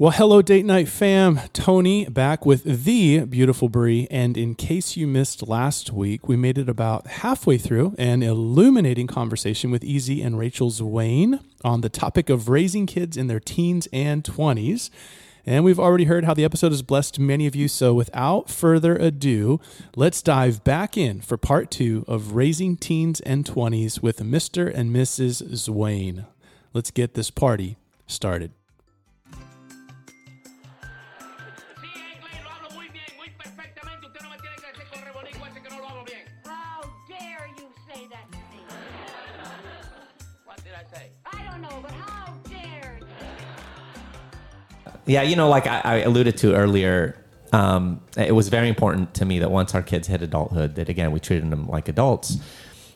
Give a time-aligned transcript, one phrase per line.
[0.00, 1.40] Well, hello, date night fam.
[1.52, 4.04] Tony back with the beautiful Bre.
[4.12, 9.08] And in case you missed last week, we made it about halfway through an illuminating
[9.08, 13.88] conversation with EZ and Rachel Zwayne on the topic of raising kids in their teens
[13.92, 14.90] and 20s.
[15.44, 17.66] And we've already heard how the episode has blessed many of you.
[17.66, 19.58] So without further ado,
[19.96, 24.72] let's dive back in for part two of Raising Teens and 20s with Mr.
[24.72, 25.42] and Mrs.
[25.54, 26.24] Zwayne.
[26.72, 28.52] Let's get this party started.
[45.08, 47.18] Yeah, you know, like I, I alluded to earlier,
[47.52, 51.12] um, it was very important to me that once our kids hit adulthood, that again
[51.12, 52.36] we treated them like adults.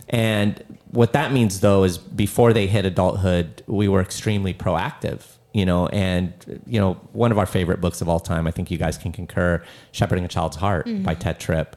[0.08, 5.22] And what that means, though, is before they hit adulthood, we were extremely proactive.
[5.54, 6.32] You know, and
[6.66, 9.12] you know, one of our favorite books of all time, I think you guys can
[9.12, 11.76] concur, "Shepherding a Child's Heart" by Tedd Tripp.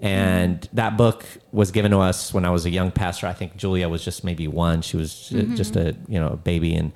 [0.00, 3.26] And that book was given to us when I was a young pastor.
[3.26, 6.36] I think Julia was just maybe one; she was uh, just a you know a
[6.36, 6.92] baby, and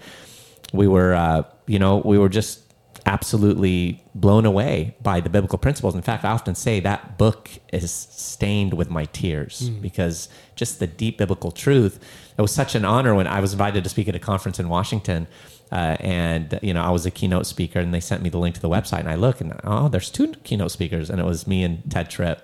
[0.72, 2.71] we were uh, you know we were just
[3.06, 5.94] absolutely blown away by the biblical principles.
[5.94, 10.86] In fact, I often say that book is stained with my tears because just the
[10.86, 11.98] deep biblical truth.
[12.36, 14.68] It was such an honor when I was invited to speak at a conference in
[14.68, 15.26] Washington.
[15.70, 18.54] Uh, and you know, I was a keynote speaker, and they sent me the link
[18.56, 21.46] to the website, and I look, and oh, there's two keynote speakers, and it was
[21.46, 22.42] me and Tedd Tripp,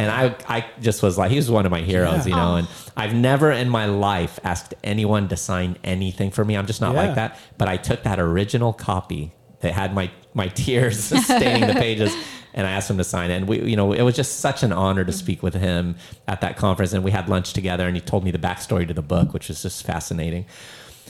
[0.00, 2.66] and I, I just was like, he was one of my heroes, you know, and
[2.96, 6.56] I've never in my life asked anyone to sign anything for me.
[6.56, 7.02] I'm just not Yeah.
[7.02, 11.74] like that, but I took that original copy that had my my tears staining the
[11.80, 12.14] pages
[12.54, 14.62] and I asked him to sign it and we you know it was just such
[14.62, 15.96] an honor to speak with him
[16.28, 18.94] at that conference and we had lunch together and he told me the backstory to
[18.94, 20.46] the book which was just fascinating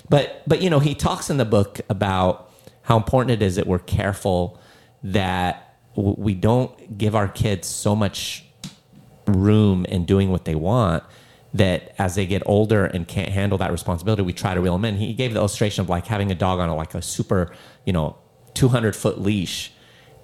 [0.09, 2.51] but but you know he talks in the book about
[2.83, 4.61] how important it is that we're careful
[5.03, 8.45] that w- we don't give our kids so much
[9.27, 11.03] room in doing what they want
[11.55, 14.85] that as they get older and can't handle that responsibility, we try to reel them
[14.85, 14.97] in.
[14.97, 17.53] He gave the illustration of like having a dog on a, like a super,
[17.85, 18.17] you know,
[18.57, 19.73] 200 foot leash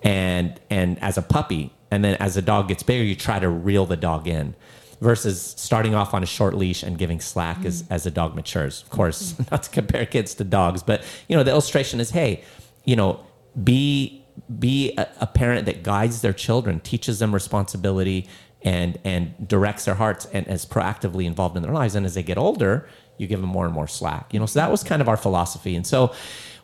[0.02, 1.72] and, and as a puppy.
[1.90, 4.54] And then as the dog gets bigger, you try to reel the dog in
[5.00, 7.86] versus starting off on a short leash and giving slack as, mm.
[7.90, 8.82] as the dog matures.
[8.82, 12.42] Of course, not to compare kids to dogs, but you know, the illustration is, Hey,
[12.84, 13.20] you know,
[13.62, 14.24] be,
[14.58, 18.28] be a, a parent that guides their children, teaches them responsibility,
[18.64, 21.94] and and directs their hearts and is proactively involved in their lives.
[21.94, 22.88] And as they get older,
[23.22, 24.34] you give them more and more slack.
[24.34, 25.74] You know, so that was kind of our philosophy.
[25.74, 26.12] And so,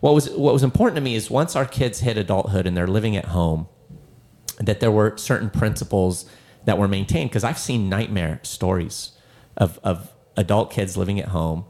[0.01, 2.87] what was what was important to me is once our kids hit adulthood and they're
[2.87, 3.69] living at home,
[4.59, 6.29] that there were certain principles
[6.67, 7.31] that were maintained.
[7.31, 9.13] Because I've seen nightmare stories
[9.57, 11.65] of of adult kids living at home,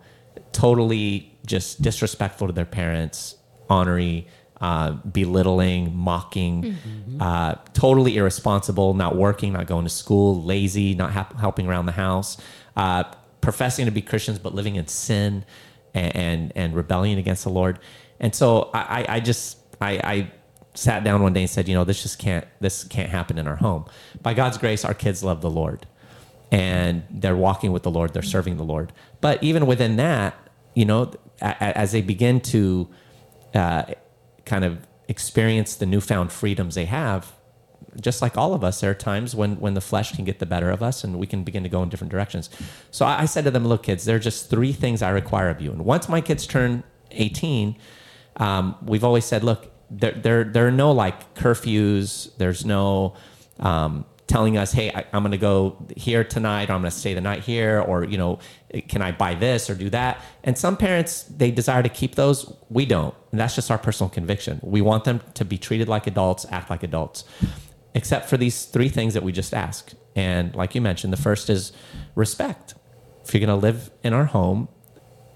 [0.52, 3.36] totally just disrespectful to their parents,
[3.70, 4.26] honorary,
[4.60, 6.76] uh, belittling, mocking,
[7.20, 11.92] uh, totally irresponsible, not working, not going to school, lazy, not hap- helping around the
[11.92, 12.36] house,
[12.76, 13.04] uh,
[13.40, 15.44] professing to be Christians but living in sin
[15.94, 17.78] and and, and rebellion against the Lord.
[18.20, 20.32] And so I, I- just I, I
[20.74, 23.46] sat down one day and said, you know, this just can't this can't happen in
[23.48, 23.84] our home.
[24.22, 25.86] By God's grace, our kids love the Lord
[26.50, 28.92] and they're walking with the Lord, they're serving the Lord.
[29.20, 30.34] But even within that,
[30.74, 32.88] you know, as they begin to
[33.54, 33.84] uh,
[34.44, 34.78] kind of
[35.08, 37.32] experience the newfound freedoms they have,
[38.00, 40.46] just like all of us, there are times when when the flesh can get the
[40.46, 42.50] better of us, and we can begin to go in different directions.
[42.90, 45.50] So I, I said to them, "Look, kids, there are just three things I require
[45.50, 47.76] of you." And once my kids turn eighteen,
[48.36, 52.36] um, we've always said, "Look, there there there are no like curfews.
[52.36, 53.14] There's no."
[53.60, 56.96] Um, telling us, "Hey, I, I'm going to go here tonight, or I'm going to
[56.96, 58.38] stay the night here, or you know,
[58.86, 62.52] can I buy this or do that?" And some parents they desire to keep those.
[62.68, 64.60] We don't, and that's just our personal conviction.
[64.62, 67.24] We want them to be treated like adults, act like adults,
[67.98, 69.96] except for these three things that we just asked.
[70.14, 71.72] And like you mentioned, the first is
[72.14, 72.74] respect.
[73.24, 74.68] If you're going to live in our home,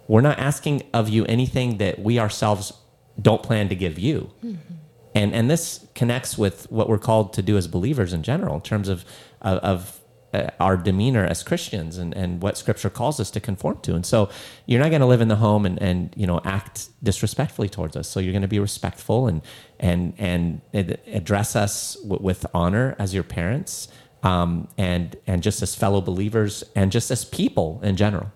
[0.07, 2.73] we're not asking of you anything that we ourselves
[3.21, 4.31] don't plan to give you.
[4.45, 4.75] Mm-hmm.
[5.15, 8.61] And and this connects with what we're called to do as believers in general, in
[8.61, 9.05] terms of
[9.43, 10.01] of, of
[10.33, 13.95] uh, our demeanor as Christians and, and what Scripture calls us to conform to.
[13.95, 14.31] And so
[14.67, 17.97] you're not going to live in the home and, and you know act disrespectfully towards
[17.97, 18.09] us.
[18.09, 19.43] So you're going to be respectful and
[19.79, 20.63] and and
[21.07, 23.89] address us w- with honor as your parents,
[24.23, 28.33] um, and and just as fellow believers and just as people in general.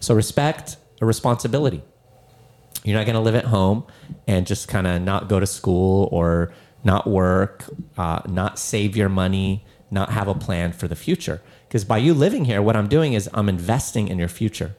[0.00, 1.82] So respect a responsibility.
[2.84, 3.84] You're not going to live at home
[4.26, 6.52] and just kind of not go to school or
[6.84, 7.64] not work,
[7.96, 11.40] uh, not save your money, not have a plan for the future.
[11.68, 14.74] Because by you living here, what I'm doing is I'm investing in your future.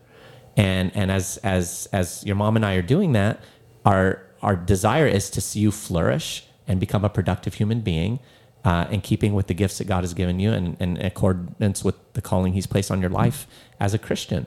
[0.57, 3.39] And and as as as your mom and I are doing that,
[3.85, 8.19] our our desire is to see you flourish and become a productive human being
[8.65, 11.83] uh, in keeping with the gifts that God has given you and, and in accordance
[11.83, 13.47] with the calling He's placed on your life
[13.79, 14.45] as a Christian.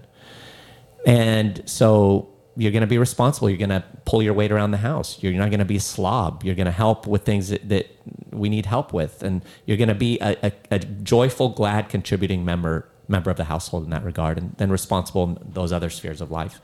[1.07, 3.51] And so you're going to be responsible.
[3.51, 5.23] You're going to pull your weight around the house.
[5.23, 6.43] You're not going to be a slob.
[6.43, 7.87] You're going to help with things that, that
[8.33, 9.23] we need help with.
[9.23, 13.45] And you're going to be a, a, a joyful, glad, contributing member member of the
[13.45, 16.61] household in that regard, and then responsible in those other spheres of life.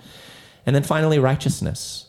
[0.66, 2.06] And then finally, righteousness.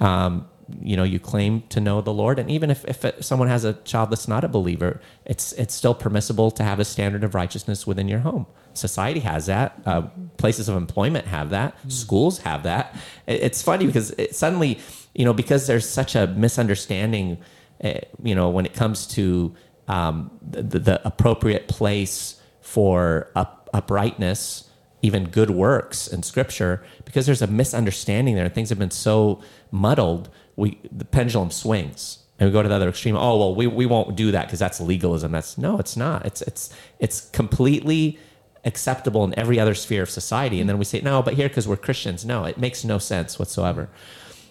[0.00, 0.48] Um,
[0.80, 3.74] you know, you claim to know the Lord, and even if, if someone has a
[3.84, 7.86] child that's not a believer, it's it's still permissible to have a standard of righteousness
[7.86, 8.46] within your home.
[8.72, 9.80] Society has that.
[9.86, 10.02] Uh,
[10.36, 11.76] places of employment have that.
[11.88, 12.94] Schools have that.
[13.26, 14.78] It- it's funny because it suddenly,
[15.14, 17.38] you know, because there's such a misunderstanding,
[17.82, 19.54] uh, you know, when it comes to
[19.86, 24.70] um, the, the, the appropriate place for up, uprightness,
[25.02, 28.48] even good works in Scripture, because there's a misunderstanding there.
[28.48, 29.40] Things have been so
[29.70, 30.30] muddled.
[30.56, 33.16] We the pendulum swings, and we go to the other extreme.
[33.16, 35.32] Oh well, we, we won't do that because that's legalism.
[35.32, 36.24] That's no, it's not.
[36.26, 38.18] It's it's it's completely
[38.64, 40.60] acceptable in every other sphere of society.
[40.60, 42.24] And then we say no, but here because we're Christians.
[42.24, 43.88] No, it makes no sense whatsoever.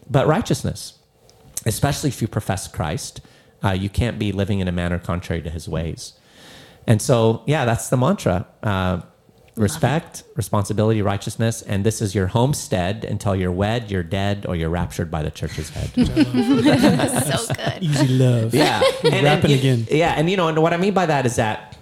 [0.10, 1.00] But righteousness,
[1.66, 3.22] especially if you profess Christ,
[3.64, 6.14] uh, you can't be living in a manner contrary to His ways.
[6.86, 8.46] And so, yeah, that's the mantra.
[8.62, 9.02] Uh,
[9.56, 14.70] respect, responsibility, righteousness, and this is your homestead until you're wed, you're dead, or you're
[14.70, 15.90] raptured by the church's head.
[15.96, 17.84] so good.
[17.84, 18.54] EZ love.
[18.54, 19.88] yeah, Rapping you- again.
[19.92, 21.78] Yeah, and you know, and what I mean by that is that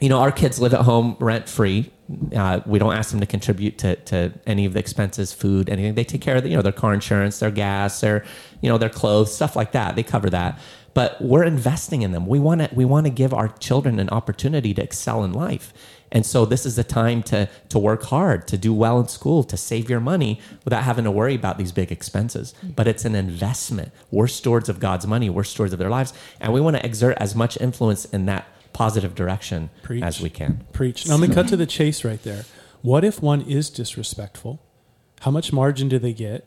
[0.00, 1.90] you know our kids live at home rent free.
[2.34, 5.94] Uh, we don't ask them to contribute to, to any of the expenses, food, anything.
[5.94, 8.24] They take care of the, you know their car insurance, their gas, their
[8.62, 9.94] you know their clothes, stuff like that.
[9.94, 10.58] They cover that.
[10.92, 12.26] But we're investing in them.
[12.26, 15.72] We want to we want to give our children an opportunity to excel in life.
[16.12, 19.44] And so this is the time to to work hard, to do well in school,
[19.44, 22.54] to save your money without having to worry about these big expenses.
[22.62, 23.92] But it's an investment.
[24.10, 25.30] We're stewards of God's money.
[25.30, 28.46] We're stewards of their lives, and we want to exert as much influence in that
[28.72, 30.02] positive direction Preach.
[30.02, 30.64] as we can.
[30.72, 31.06] Preach.
[31.06, 32.44] Now, let me cut to the chase right there.
[32.82, 34.60] What if one is disrespectful?
[35.20, 36.46] How much margin do they get?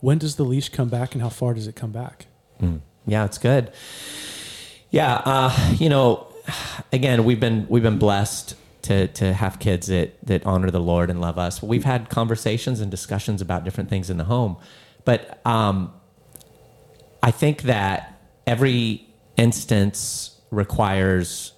[0.00, 2.26] When does the leash come back, and how far does it come back?
[3.06, 3.72] Yeah, it's good.
[4.90, 6.31] Yeah, uh, you know,
[6.92, 11.10] again, we've been we've been blessed to to have kids that that honor the Lord
[11.10, 11.62] and love us.
[11.62, 14.56] We've had conversations and discussions about different things in the home,
[15.04, 15.92] but um,
[17.22, 19.06] I think that every
[19.36, 21.52] instance requires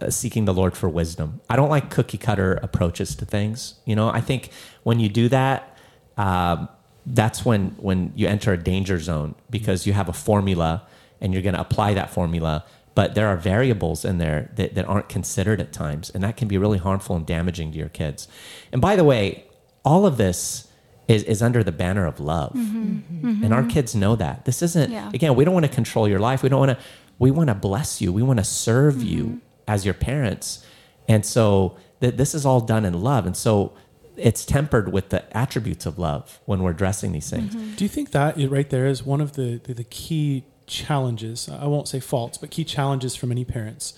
[0.00, 1.40] uh, seeking the Lord for wisdom.
[1.50, 3.74] I don't like cookie cutter approaches to things.
[3.84, 4.50] You know, I think
[4.84, 5.76] when you do that,
[6.16, 6.68] um,
[7.04, 10.86] that's when when you enter a danger zone because you have a formula
[11.20, 12.64] and you're going to apply that formula.
[12.98, 16.48] But there are variables in there that, that aren't considered at times, and that can
[16.48, 18.26] be really harmful and damaging to your kids.
[18.72, 19.44] And by the way,
[19.84, 20.66] all of this
[21.06, 22.54] is, is under the banner of love.
[22.54, 23.26] Mm-hmm.
[23.28, 23.44] Mm-hmm.
[23.44, 24.46] And our kids know that.
[24.46, 25.12] This isn't, Yeah.
[25.14, 26.42] again, we don't want to control your life.
[26.42, 26.84] We don't want to,
[27.20, 28.12] we want to bless you.
[28.12, 29.68] We want to serve you mm-hmm.
[29.68, 30.66] as your parents.
[31.06, 33.26] And so th- this is all done in love.
[33.26, 33.74] And so
[34.16, 37.54] it's tempered with the attributes of love when we're addressing these things.
[37.76, 41.48] Do you think that right there is one of the, the, the key challenges?
[41.48, 43.94] I won't say faults, but key challenges for many parents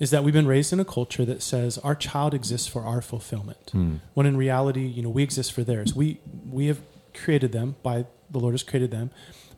[0.00, 3.00] is that we've been raised in a culture that says our child exists for our
[3.02, 3.96] fulfillment, hmm.
[4.14, 5.94] when in reality, you know, we exist for theirs.
[5.94, 6.18] We
[6.50, 6.80] we have
[7.14, 9.10] created them by the Lord has created them,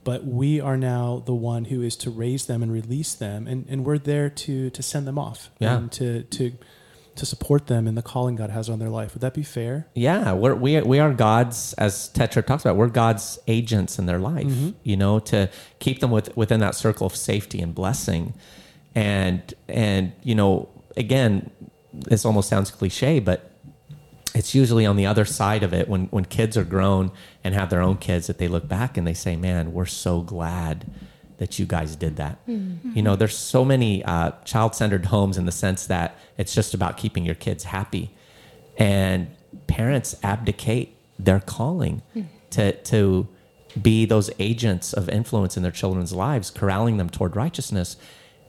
[0.02, 3.64] but we are now the one who is to raise them and release them, and,
[3.68, 5.76] and we're there to to send them off Yeah.
[5.76, 6.52] and to to
[7.16, 9.14] to support them in the calling God has on their life.
[9.14, 9.86] Would that be fair?
[9.94, 12.76] Yeah, we're, we we are God's, as Tedd Tripp talks about.
[12.76, 14.46] We're God's agents in their life.
[14.46, 14.70] Mm-hmm.
[14.82, 18.34] You know, to keep them with, within that circle of safety and blessing,
[18.94, 21.50] and and you know, again,
[21.92, 23.50] this almost sounds cliche, but
[24.34, 27.12] it's usually on the other side of it when when kids are grown
[27.44, 30.20] and have their own kids that they look back and they say, "Man, we're so
[30.20, 30.86] glad."
[31.44, 32.38] That you guys did that.
[32.46, 32.76] Hmm.
[32.94, 36.72] You know, there's so many uh, child centered homes in the sense that it's just
[36.72, 38.14] about keeping your kids happy.
[38.78, 39.28] And
[39.66, 42.22] parents abdicate their calling hmm.
[42.52, 43.28] to to
[43.82, 47.98] be those agents of influence in their children's lives corralling them toward righteousness.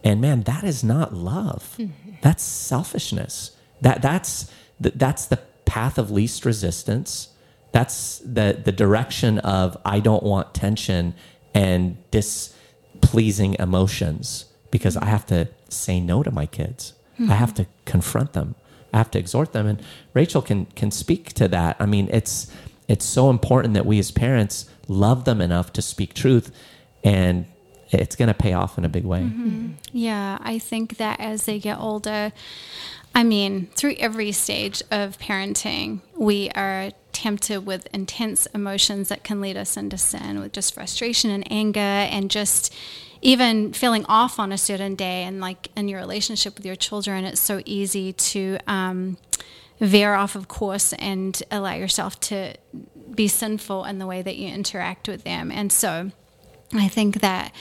[0.02, 1.76] And man that is not love.
[1.76, 1.88] Hmm.
[2.22, 3.58] That's selfishness.
[3.82, 4.50] That that's
[4.82, 7.28] th- that's the path of least resistance.
[7.74, 11.14] That's the the direction of i don't want tension
[11.54, 11.98] and
[13.16, 16.94] displeasing emotions because i have to say no to my kids
[17.30, 18.56] i have to confront them
[18.96, 19.68] I have to exhort them.
[19.68, 21.76] And Rachel can can speak to that.
[21.80, 22.50] I mean, it's
[22.88, 26.50] it's so important that we as parents love them enough to speak truth,
[27.04, 27.46] and
[27.90, 29.20] it's going to pay off in a big way.
[29.20, 29.48] Mm-hmm.
[29.48, 29.72] Mm-hmm.
[29.92, 32.32] Yeah, I think that as they get older,
[33.14, 39.42] I mean, through every stage of parenting, we are tempted with intense emotions that can
[39.42, 42.74] lead us into sin, with just frustration and anger, and just
[43.22, 45.24] even feeling off on a certain day.
[45.24, 49.18] And like in your relationship with your children, it's so easy to um,
[49.80, 52.56] veer off of course and allow yourself to
[53.14, 55.52] be sinful in the way that you interact with them.
[55.52, 56.12] And so
[56.74, 57.54] I think that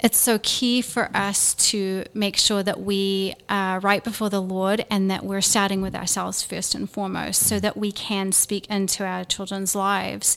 [0.00, 4.84] it's so key for us to make sure that we are right before the Lord
[4.90, 9.04] and that we're starting with ourselves first and foremost so that we can speak into
[9.04, 10.36] our children's lives.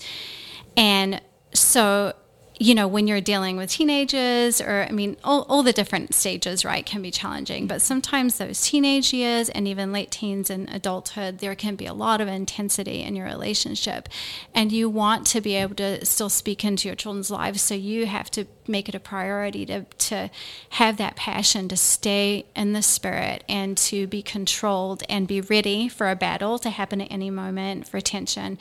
[0.77, 1.21] And
[1.53, 2.13] so
[2.59, 6.65] you know, when you're dealing with teenagers, or I mean, all, all the different stages,
[6.65, 7.67] right, can be challenging.
[7.67, 11.93] But sometimes those teenage years and even late teens and adulthood, there can be a
[11.93, 14.09] lot of intensity in your relationship.
[14.55, 17.61] And you want to be able to still speak into your children's lives.
[17.61, 20.29] So you have to make it a priority to, to
[20.71, 25.87] have that passion to stay in the spirit and to be controlled and be ready
[25.87, 28.57] for a battle to happen at any moment for tension.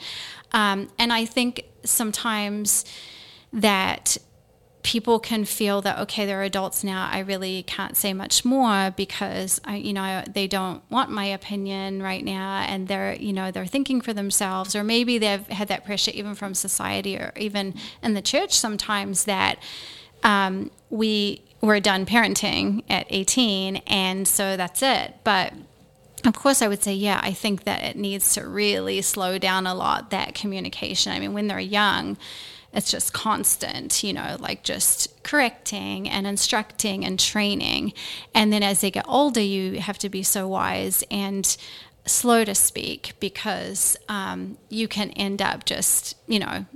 [0.51, 2.85] Um, and I think sometimes
[3.53, 4.17] that
[4.87, 9.59] people can feel that okay they're adults now i really can't say much more because
[9.65, 13.65] i you know they don't want my opinion right now and they're you know they're
[13.65, 18.13] thinking for themselves or maybe they've had that pressure even from society or even in
[18.13, 19.59] the church sometimes that
[20.23, 25.51] um, we were done parenting at 18 and so that's it but
[26.25, 29.67] of course, I would say, yeah, I think that it needs to really slow down
[29.67, 31.13] a lot that communication.
[31.13, 32.17] I mean, when they're young,
[32.77, 37.91] it's just constant, you know, like just correcting and instructing and training.
[38.35, 41.57] And then as they get older, you have to be so wise and
[42.05, 46.67] slow to speak because um, you can end up just, you know,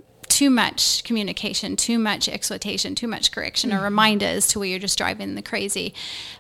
[0.42, 3.80] too much communication, too much exploitation, too much correction mm-hmm.
[3.80, 5.94] or reminders to where you're just driving the crazy.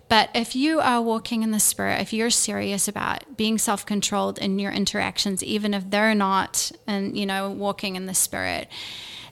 [0.09, 4.57] But if you are walking in the spirit, if you're serious about being self-controlled in
[4.57, 8.67] your interactions, even if they're not, and you know, walking in the spirit,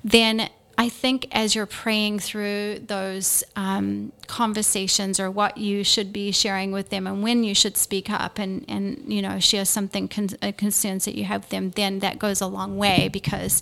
[0.04, 6.32] then I think as you're praying through those um, conversations or what you should be
[6.32, 10.08] sharing with them and when you should speak up and, and you know share something
[10.08, 13.62] con- uh, concerns that you have with them, then that goes a long way because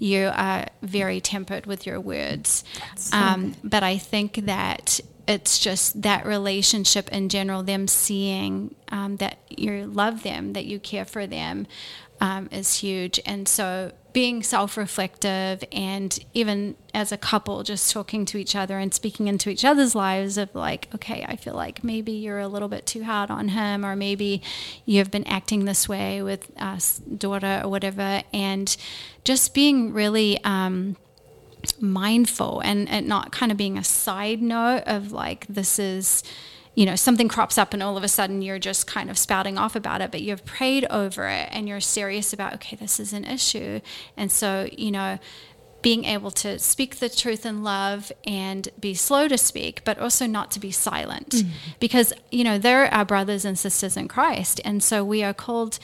[0.00, 2.64] you are very tempered with your words.
[3.12, 9.38] Um, but I think that it's just that relationship in general, them seeing um, that
[9.48, 11.68] you love them, that you care for them,
[12.20, 13.20] um, is huge.
[13.24, 18.78] And so being self reflective and even as a couple, just talking to each other
[18.78, 22.48] and speaking into each other's lives of like, okay, I feel like maybe you're a
[22.48, 24.40] little bit too hard on him, or maybe
[24.86, 28.22] you've been acting this way with us, daughter, or whatever.
[28.32, 28.74] And
[29.24, 30.96] just being really, um,
[31.78, 36.22] mindful and, and not kind of being a side note of like this is
[36.76, 39.56] you know, something crops up and all of a sudden you're just kind of spouting
[39.56, 43.14] off about it, but you've prayed over it and you're serious about, okay, this is
[43.14, 43.80] an issue.
[44.14, 45.18] And so, you know,
[45.80, 50.26] being able to speak the truth in love and be slow to speak, but also
[50.26, 51.30] not to be silent.
[51.30, 51.50] Mm-hmm.
[51.80, 54.60] Because, you know, they're our brothers and sisters in Christ.
[54.62, 55.78] And so we are called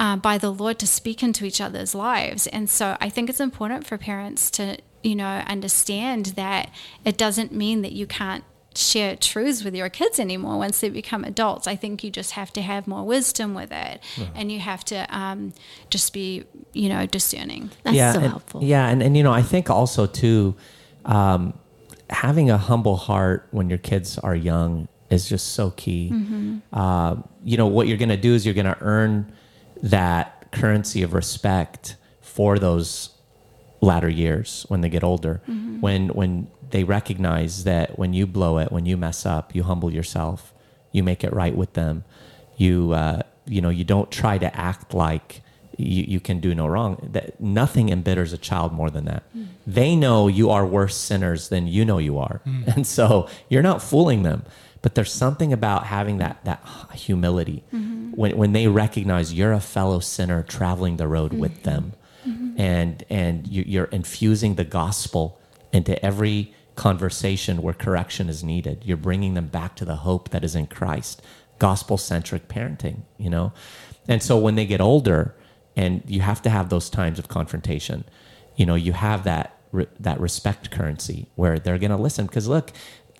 [0.00, 2.48] uh, by the Lord to speak into each other's lives.
[2.48, 6.70] And so I think it's important for parents to, you know, understand that
[7.04, 8.42] it doesn't mean that you can't
[8.74, 11.66] share truths with your kids anymore once they become adults.
[11.66, 14.24] I think you just have to have more wisdom with it, uh-huh.
[14.34, 15.52] and you have to um,
[15.90, 17.70] just be, you know, discerning.
[17.82, 18.62] That's yeah, so and, helpful.
[18.62, 20.54] Yeah, and and you know, I think also too,
[21.04, 21.54] um,
[22.10, 26.10] having a humble heart when your kids are young is just so key.
[26.12, 26.58] Mm-hmm.
[26.72, 29.32] Uh, you know, what you're going to do is you're going to earn
[29.82, 33.10] that currency of respect for those
[33.80, 35.42] latter years when they get older.
[35.48, 35.80] Mm-hmm.
[35.80, 39.92] When when they recognize that when you blow it, when you mess up, you humble
[39.92, 40.52] yourself,
[40.90, 42.04] you make it right with them.
[42.56, 45.42] You uh, you know you don't try to act like
[45.76, 47.08] you, you can do no wrong.
[47.12, 49.22] That nothing embitters a child more than that.
[49.36, 49.46] Mm.
[49.66, 52.66] They know you are worse sinners than you know you are, mm.
[52.74, 54.44] and so you're not fooling them.
[54.80, 58.12] But there's something about having that that humility mm-hmm.
[58.12, 61.40] when when they recognize you're a fellow sinner traveling the road mm-hmm.
[61.40, 61.92] with them,
[62.26, 62.60] mm-hmm.
[62.60, 65.38] and and you, you're infusing the gospel
[65.72, 68.82] into every conversation where correction is needed.
[68.84, 71.22] You're bringing them back to the hope that is in Christ,
[71.58, 73.52] gospel centric parenting, you know?
[74.08, 75.34] And so when they get older,
[75.76, 78.04] and you have to have those times of confrontation,
[78.56, 79.56] you know, you have that,
[79.98, 82.26] that respect currency where they're going to listen.
[82.26, 82.72] Because look,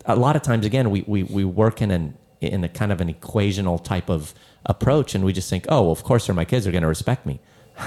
[0.05, 3.01] a lot of times, again, we, we, we work in an, in a kind of
[3.01, 4.33] an equational type of
[4.65, 7.25] approach and we just think, oh, well, of course, my kids, are going to respect
[7.25, 7.39] me.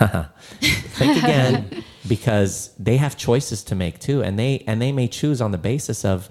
[0.61, 4.23] think again because they have choices to make too.
[4.23, 6.29] And they and they may choose on the basis of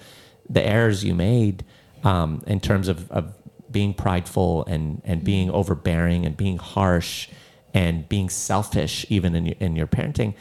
[0.50, 1.66] the errors you made
[2.04, 3.34] um, in terms of, of
[3.72, 7.30] being prideful and and being overbearing and being harsh
[7.74, 10.34] and being selfish even in your, in your parenting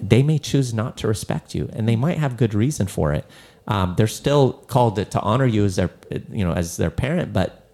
[0.00, 3.26] they may choose not to respect you and they might have good reason for it.
[3.66, 5.90] Um, they're still called to, to honor you as their
[6.30, 7.66] you know as their parent but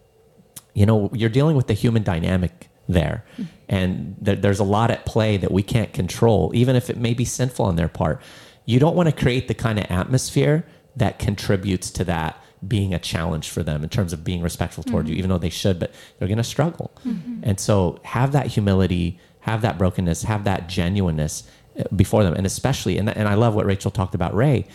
[0.73, 3.25] you know you're dealing with the human dynamic there.
[3.69, 7.15] And there, there's a lot at play that we can't control even if it may
[7.15, 8.21] be sinful on their part.
[8.65, 10.65] You don't want to create the kind of atmosphere
[10.97, 15.09] that contributes to that being a challenge for them in terms of being respectful toward
[15.09, 16.91] you even though they should but they're going to struggle
[17.43, 21.45] and so have that humility have that brokenness have that genuineness
[21.79, 24.67] uh, before them and especially and, and i love what rachel talked about ray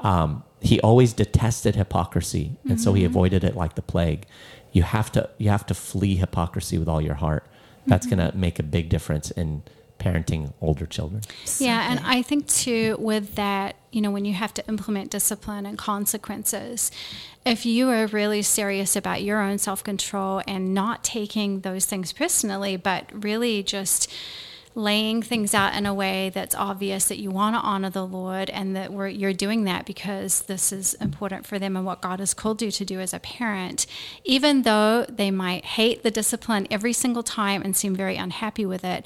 [0.00, 4.26] um, he always detested hypocrisy and so he avoided it like the plague.
[4.72, 7.46] You have to you have to flee hypocrisy with all your heart
[7.86, 9.62] that's going to make a big difference in
[10.00, 11.22] parenting older children.
[11.58, 15.66] Yeah, and I think too with that, you know, when you have to implement discipline
[15.66, 16.90] and consequences,
[17.44, 22.12] if you are really serious about your own self control and not taking those things
[22.12, 24.10] personally, but really just
[24.74, 28.48] laying things out in a way that's obvious that you want to honor the Lord
[28.50, 32.34] and that you're doing that because this is important for them and what God has
[32.34, 33.86] called you to do as a parent,
[34.24, 38.84] even though they might hate the discipline every single time and seem very unhappy with
[38.84, 39.04] it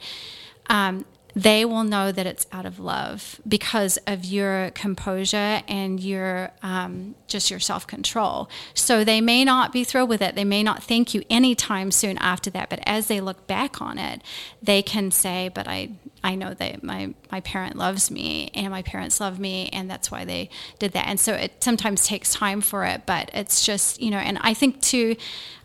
[0.69, 1.05] um,
[1.35, 7.15] they will know that it's out of love because of your composure and your um,
[7.27, 8.49] just your self control.
[8.73, 10.35] So they may not be thrilled with it.
[10.37, 12.71] They may not thank you anytime soon after that.
[12.71, 14.23] But as they look back on it,
[14.63, 15.91] they can say, "But I."
[16.25, 20.11] I know that my, my parent loves me and my parents love me and that's
[20.11, 21.07] why they did that.
[21.07, 24.55] And so it sometimes takes time for it, but it's just, you know, and I
[24.55, 25.17] think too,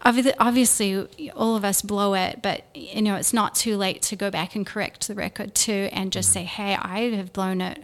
[0.01, 4.29] obviously all of us blow it, but you know, it's not too late to go
[4.29, 6.39] back and correct the record too and just mm-hmm.
[6.39, 7.83] say, hey, I have blown it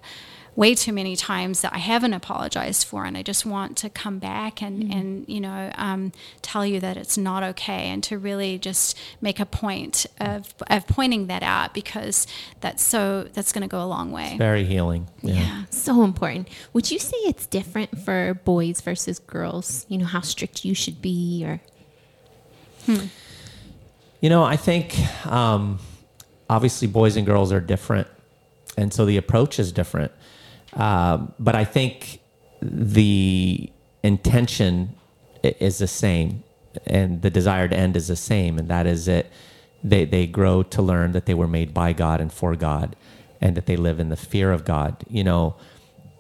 [0.55, 4.19] way too many times that I haven't apologized for, and I just want to come
[4.19, 8.57] back and and you know um, tell you that it's not okay, and to really
[8.57, 12.27] just make a point of of pointing that out because
[12.61, 14.35] that's so that's going to go a long way.
[14.37, 15.63] very healing yeah.
[15.69, 16.49] So important.
[16.73, 19.85] Would you say it's different for boys versus girls?
[19.89, 21.61] You know, how strict you should be or
[24.21, 25.79] You know, I think um,
[26.49, 28.07] obviously boys and girls are different,
[28.77, 30.11] and so the approach is different.
[30.75, 32.19] Um, but I think
[32.61, 33.69] the
[34.03, 34.95] intention
[35.43, 36.43] is the same,
[36.85, 39.27] and the desired end is the same, and that is that
[39.83, 42.95] they they grow to learn that they were made by God and for God,
[43.39, 45.03] and that they live in the fear of God.
[45.09, 45.55] You know,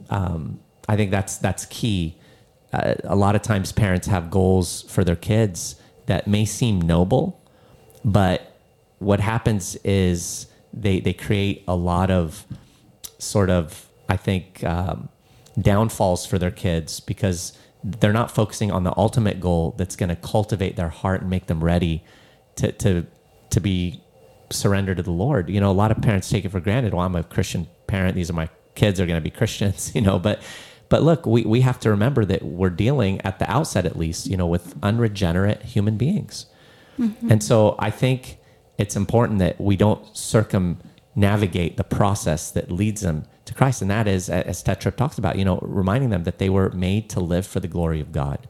[0.09, 2.15] um, I think that's that's key.
[2.71, 7.41] Uh, a lot of times, parents have goals for their kids that may seem noble,
[8.03, 8.55] but
[8.99, 12.45] what happens is they they create a lot of
[13.17, 15.09] sort of I think um,
[15.59, 20.15] downfalls for their kids because they're not focusing on the ultimate goal that's going to
[20.15, 22.03] cultivate their heart and make them ready
[22.55, 23.05] to to
[23.51, 24.01] to be
[24.51, 25.49] surrendered to the Lord.
[25.49, 26.93] You know, a lot of parents take it for granted.
[26.93, 29.93] Well, I'm a Christian parent; these are my kids are going to be Christians.
[29.93, 30.41] You know, but
[30.89, 34.27] but look, we we have to remember that we're dealing at the outset, at least,
[34.27, 36.47] you know, with unregenerate human beings.
[37.29, 38.37] And so I think
[38.77, 40.15] it's important that we don't
[41.15, 43.81] circumnavigate the process that leads them to Christ.
[43.81, 46.69] And that is, as Tedd Tripp talks about, you know, reminding them that they were
[46.71, 48.47] made to live for the glory of God.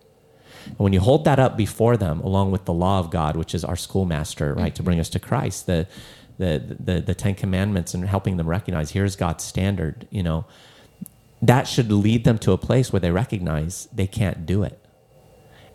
[0.65, 3.53] And when you hold that up before them, along with the law of God, which
[3.53, 5.87] is our schoolmaster, right, to bring us to Christ, the,
[6.39, 10.45] the, the, the Ten Commandments and helping them recognize here's God's standard, you know,
[11.41, 14.79] that should lead them to a place where they recognize they can't do it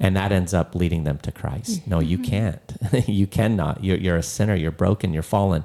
[0.00, 1.86] and that ends up leading them to Christ.
[1.86, 2.24] No, you mm-hmm.
[2.24, 3.06] can't.
[3.08, 3.84] you cannot.
[3.84, 4.54] You're, you're a sinner.
[4.54, 5.12] You're broken.
[5.12, 5.64] You're fallen.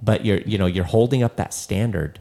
[0.00, 2.20] But you're you know you're holding up that standard,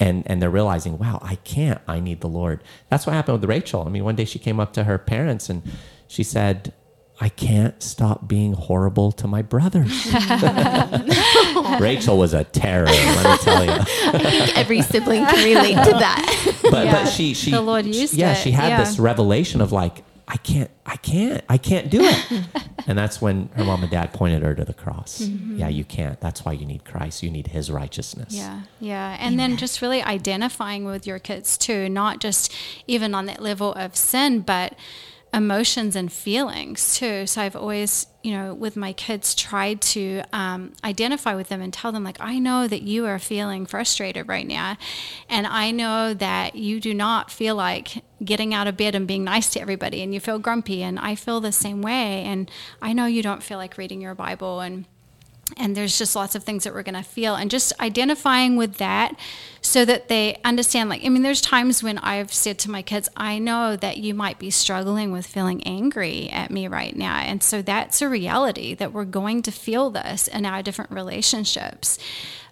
[0.00, 1.80] and and they're realizing, wow, I can't.
[1.86, 2.62] I need the Lord.
[2.90, 3.82] That's what happened with Rachel.
[3.86, 5.62] I mean, one day she came up to her parents and
[6.08, 6.72] she said.
[7.20, 9.86] I can't stop being horrible to my brothers.
[11.80, 13.70] Rachel was a terror, let me tell you.
[14.12, 16.56] I think every sibling can relate to that.
[16.70, 16.92] but Yeah.
[17.04, 18.78] but she she The Lord used yeah it, she had yeah.
[18.82, 22.44] this revelation of like I can't I can't I can't do it.
[22.86, 25.22] And that's when her mom and dad pointed her to the cross.
[25.22, 25.58] Mm-hmm.
[25.58, 26.20] Yeah you can't.
[26.20, 27.22] That's why you need Christ.
[27.22, 28.34] You need his righteousness.
[28.34, 29.16] Yeah, yeah.
[29.18, 32.52] And then just really identifying with your kids too, not just
[32.86, 34.74] even on that level of sin, but
[35.32, 37.26] emotions and feelings too.
[37.26, 41.70] So I've always, you know, with my kids, tried to um, identify with them and
[41.70, 44.78] tell them, like, I know that you are feeling frustrated right now.
[45.28, 49.24] And I know that you do not feel like getting out of bed and being
[49.24, 50.82] nice to everybody and you feel grumpy.
[50.82, 52.22] And I feel the same way.
[52.22, 54.86] And I know you don't feel like reading your Bible and
[55.56, 57.34] and there's just lots of things that we're going to feel.
[57.34, 59.18] And just identifying with that
[59.60, 63.08] so that they understand like i mean there's times when i've said to my kids
[63.16, 67.18] i know that you might be struggling with feeling angry at me right now.
[67.18, 71.98] And so that's a reality that we're going to feel this in our different relationships.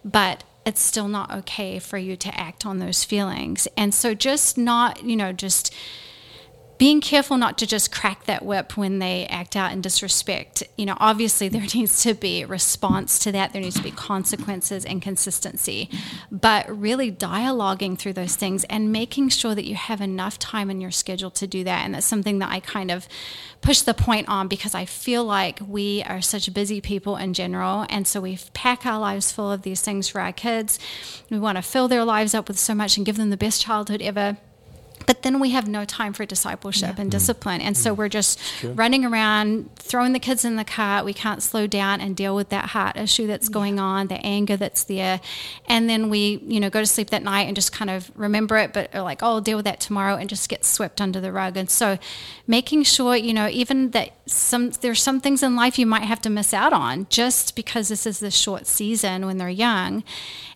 [0.05, 3.67] But it's still not okay for you to act on those feelings.
[3.77, 5.75] And so just not you know just
[6.83, 10.65] being careful not to just crack that whip when they act out in disrespect.
[10.77, 13.53] You know, obviously there needs to be response to that.
[13.53, 15.89] There needs to be consequences and consistency.
[16.33, 20.81] But really dialoguing through those things and making sure that you have enough time in
[20.81, 21.85] your schedule to do that.
[21.85, 23.07] And that's something that I kind of
[23.61, 27.87] push the point on because I feel like we are such busy people in general.
[27.91, 30.81] And so we pack our lives full of these things for our kids.
[31.31, 33.63] We want to fill their lives up with so much and give them the best
[33.63, 34.37] childhood ever
[35.07, 37.09] but then we have no time for discipleship and mm-hmm.
[37.11, 37.61] discipline.
[37.61, 37.99] And so mm-hmm.
[37.99, 42.17] we're just running around throwing the kids in the car we can't slow down and
[42.17, 45.21] deal with that heart issue that's going on the anger that's there.
[45.67, 48.57] And then we you know go to sleep that night and just kind of remember
[48.59, 51.21] it but are like oh i'll deal with that tomorrow and just get swept under
[51.21, 51.57] the rug.
[51.57, 51.99] And so
[52.47, 56.21] making sure you know even that some there's some things in life you might have
[56.23, 60.05] to miss out on just because this is the short season when they're young.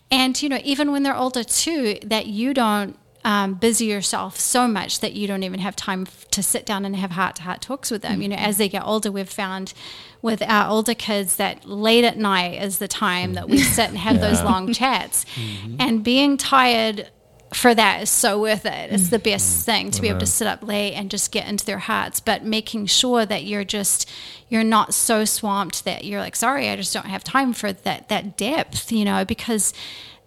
[0.09, 4.67] And you know even when they're older too that you don't um, busy yourself so
[4.67, 7.41] much that you don't even have time f- to sit down and have heart to
[7.43, 8.21] heart talks with them.
[8.21, 8.45] You know, mm-hmm.
[8.45, 9.73] as they get older, we've found
[10.21, 13.97] with our older kids that late at night is the time that we sit and
[13.97, 15.25] have those long chats.
[15.35, 15.75] Mm-hmm.
[15.79, 17.09] And being tired
[17.53, 18.91] for that is so worth it.
[18.91, 19.23] It's the mm-hmm.
[19.23, 22.19] best thing to be able to sit up late and just get into their hearts,
[22.19, 24.09] but making sure that you're just
[24.49, 28.09] you're not so swamped that you're like, sorry, I just don't have time for that
[28.09, 29.73] that depth, you know, because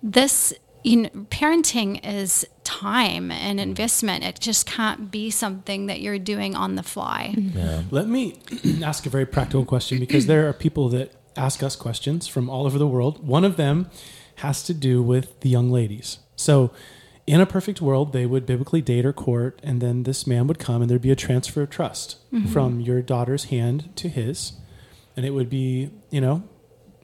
[0.03, 4.25] this you know, parenting is time and investment.
[4.25, 7.35] It just can't be something that you're doing on the fly.
[7.37, 7.83] Yeah.
[7.91, 8.41] Let me
[8.83, 12.67] ask a very practical question because there are people that ask us questions from all
[12.67, 13.27] over the world.
[13.27, 13.91] One of them
[14.37, 16.19] has to do with the young ladies.
[16.37, 16.71] So,
[17.27, 20.59] in a perfect world, they would biblically date or court, and then this man would
[20.59, 22.49] come, and there'd be a transfer of trust mm-hmm.
[22.49, 24.55] from your daughter's hand to his,
[25.17, 26.43] and it would be, you know,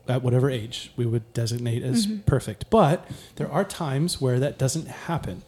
[0.08, 2.70] at whatever age we would designate as perfect.
[2.70, 5.42] But there are times where that doesn't happen.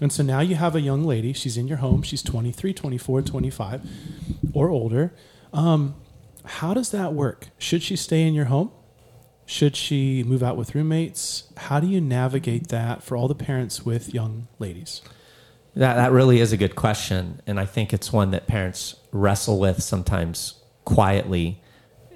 [0.00, 3.22] And so now you have a young lady, she's in your home, she's 23, 24,
[3.22, 3.82] 25
[4.52, 5.14] or older.
[5.52, 5.94] Um,
[6.44, 7.48] how does that work?
[7.58, 8.70] Should she stay in your home?
[9.46, 11.52] Should she move out with roommates?
[11.56, 15.02] How do you navigate that for all the parents with young ladies?
[15.74, 17.40] That, that really is a good question.
[17.46, 21.62] And I think it's one that parents wrestle with sometimes quietly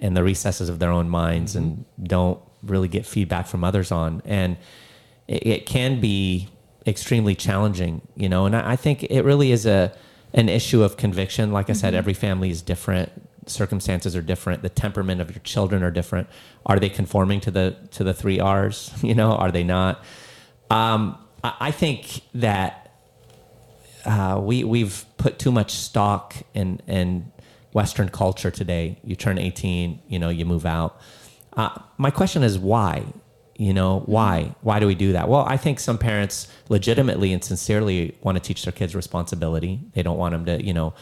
[0.01, 4.23] in the recesses of their own minds and don't really get feedback from others on.
[4.25, 4.57] And
[5.29, 6.49] it, it can be
[6.87, 9.93] extremely challenging, you know, and I, I think it really is a,
[10.33, 11.53] an issue of conviction.
[11.53, 13.11] Like I said, every family is different.
[13.47, 14.63] Circumstances are different.
[14.63, 16.29] The temperament of your children are different.
[16.65, 18.93] Are they conforming to the to the three R's?
[19.03, 20.05] You know, are they not?
[20.71, 22.93] Um, I, I think that
[24.05, 27.33] uh, we we've put too much stock in in
[27.73, 28.99] Western culture today.
[29.05, 31.01] You turn eighteen, you know, you move out.
[31.53, 33.05] Uh, my question is why?
[33.57, 34.55] You know, why?
[34.63, 35.29] Why do we do that?
[35.29, 39.81] Well, I think some parents legitimately and sincerely want to teach their kids responsibility.
[39.93, 40.95] They don't want them to, you know,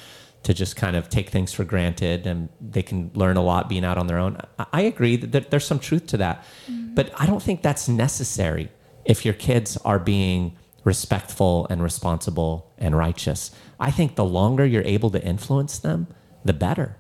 [0.43, 3.85] to just kind of take things for granted and they can learn a lot being
[3.85, 4.41] out on their own.
[4.59, 8.71] I, I agree that there's some truth to that, but I don't think that's necessary
[9.05, 13.53] if your kids are being respectful and responsible and righteous.
[13.79, 16.09] I think the longer you're able to influence them,
[16.49, 16.97] the better.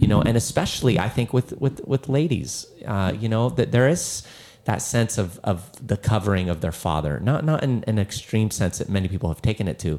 [0.00, 3.88] You know, and especially I think with with with ladies, uh, you know, that there
[3.88, 4.26] is
[4.64, 8.78] that sense of of the covering of their father, not not in an extreme sense
[8.78, 9.98] that many people have taken it to,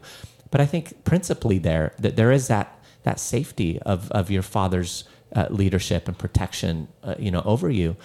[0.51, 2.67] but I think principally there that there is that
[3.03, 7.95] that safety of of your father's uh, leadership and protection, uh, you know, over you,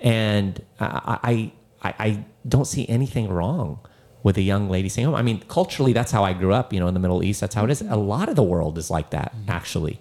[0.00, 3.78] and I, I I don't see anything wrong
[4.22, 6.72] with a young lady saying, "Oh, I mean, culturally, that's how I grew up.
[6.72, 7.80] You know, in the Middle East, that's how it is.
[7.82, 10.00] A lot of the world is like that, actually."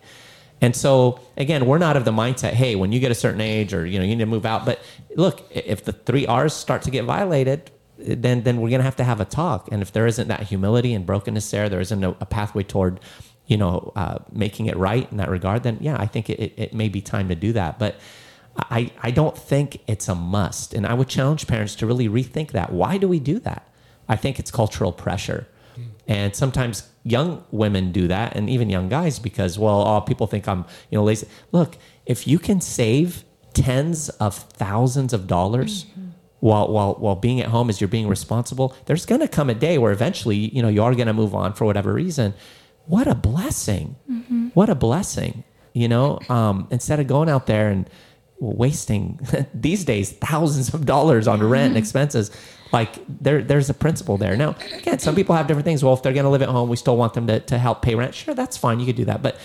[0.61, 3.73] And so, again, we're not of the mindset, "Hey, when you get a certain age,
[3.73, 4.79] or you know, you need to move out." But
[5.15, 9.03] look, if the three R's start to get violated, then then we're gonna have to
[9.03, 9.69] have a talk.
[9.71, 12.99] And if there isn't that humility and brokenness there, there isn't a, a pathway toward,
[13.47, 15.63] you know, uh, making it right in that regard.
[15.63, 17.77] Then yeah, I think it, it, it may be time to do that.
[17.77, 17.97] But
[18.57, 20.73] I, I don't think it's a must.
[20.73, 22.71] And I would challenge parents to really rethink that.
[22.71, 23.67] Why do we do that?
[24.07, 25.47] I think it's cultural pressure.
[26.07, 30.47] And sometimes young women do that and even young guys because, well, oh, people think
[30.47, 31.27] I'm, you know, lazy.
[31.51, 35.85] Look, if you can save tens of thousands of dollars
[36.39, 39.53] while, while, while being at home as you're being responsible, there's going to come a
[39.53, 42.33] day where eventually, you know, you are going to move on for whatever reason.
[42.87, 43.95] What a blessing.
[44.55, 47.89] What a blessing, you know, um, instead of going out there and,
[48.39, 49.19] wasting
[49.53, 52.31] these days thousands of dollars on rent and expenses.
[52.75, 54.35] Like there, there's a principle there.
[54.35, 55.81] Now, again, some people have different things.
[55.81, 57.81] Well, if they're going to live at home, we still want them to, to help
[57.81, 58.13] pay rent.
[58.13, 58.81] Sure, that's fine.
[58.81, 59.21] You could do that.
[59.21, 59.37] But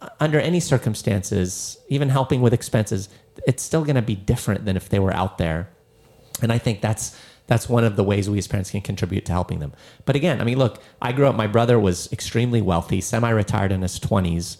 [0.00, 3.08] uh, under any circumstances, even helping with expenses,
[3.48, 5.70] it's still going to be different than if they were out there.
[6.40, 9.32] And I think that's that's one of the ways we as parents can contribute to
[9.32, 9.72] helping them.
[10.04, 11.34] But again, I mean, look, I grew up.
[11.34, 14.58] My brother was extremely wealthy, semi-retired in his twenties.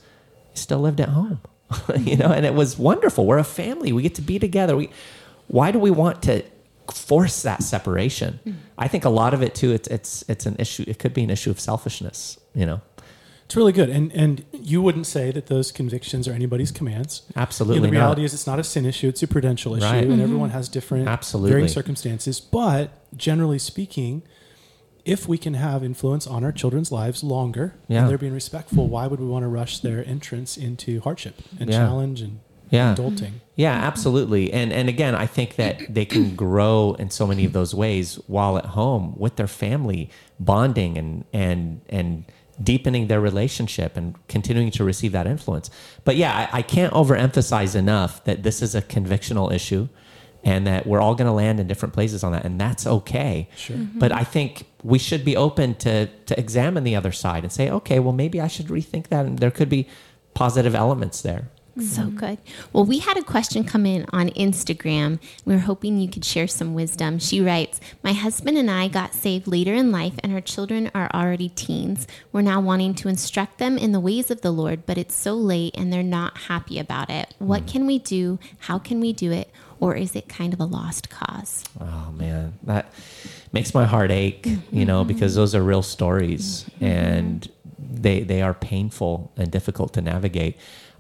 [0.51, 1.39] He still lived at home,
[2.01, 3.27] you know, and it was wonderful.
[3.27, 3.93] We're a family.
[3.93, 4.77] We get to be together.
[4.77, 4.91] We,
[5.47, 6.43] why do we want to
[6.93, 8.41] force that separation?
[8.45, 8.53] Hmm.
[8.79, 9.73] I think a lot of it too.
[9.73, 10.85] It's it's it's an issue.
[10.87, 12.39] It could be an issue of selfishness.
[12.55, 12.81] You know,
[13.45, 17.23] It's really good, and and you wouldn't say that those convictions are anybody's commands.
[17.37, 17.77] absolutely.
[17.77, 18.01] You know, the not.
[18.01, 20.05] reality is, it's not a sin issue; it's a prudential issue, Right.
[20.05, 20.23] and mm-hmm.
[20.23, 21.51] everyone has different, Absolutely.
[21.51, 22.41] varying circumstances.
[22.41, 24.23] But generally speaking,
[25.05, 28.01] if we can have influence on our children's lives longer, Yeah.
[28.01, 31.71] and they're being respectful, why would we want to rush their entrance into hardship and
[31.71, 31.77] Yeah.
[31.79, 32.41] challenge and
[32.71, 32.95] Yeah.
[32.95, 33.33] adulting?
[33.55, 34.53] Yeah, absolutely.
[34.53, 38.17] And and again, I think that they can grow in so many of those ways
[38.27, 42.25] while at home with their family, bonding and and and
[42.63, 45.71] deepening their relationship and continuing to receive that influence.
[46.05, 49.89] But yeah, I, I can't overemphasize enough that this is a convictional issue
[50.43, 53.49] and that we're all going to land in different places on that and that's okay.
[53.57, 53.77] Sure.
[53.77, 53.99] Mm-hmm.
[53.99, 57.71] But I think we should be open to to examine the other side and say,
[57.71, 59.89] okay, well maybe I should rethink that and there could be
[60.35, 61.49] positive elements there.
[61.79, 62.17] So mm-hmm.
[62.17, 62.39] good.
[62.73, 65.21] Well, we had a question come in on Instagram.
[65.45, 67.19] We were hoping you could share some wisdom.
[67.19, 71.11] She writes My husband and I got saved later in life, and our children are
[71.13, 72.07] already teens.
[72.33, 75.35] We're now wanting to instruct them in the ways of the Lord, but it's so
[75.35, 77.35] late and they're not happy about it.
[77.39, 77.73] What mm.
[77.73, 78.39] can we do?
[78.61, 79.51] How can we do it?
[79.79, 81.65] Or is it kind of a lost cause?
[81.79, 82.91] Oh man, that
[83.53, 84.85] makes my heart ache, you mm-hmm.
[84.85, 86.85] know, because those are real stories mm-hmm.
[86.85, 90.57] and they they are painful and difficult to navigate.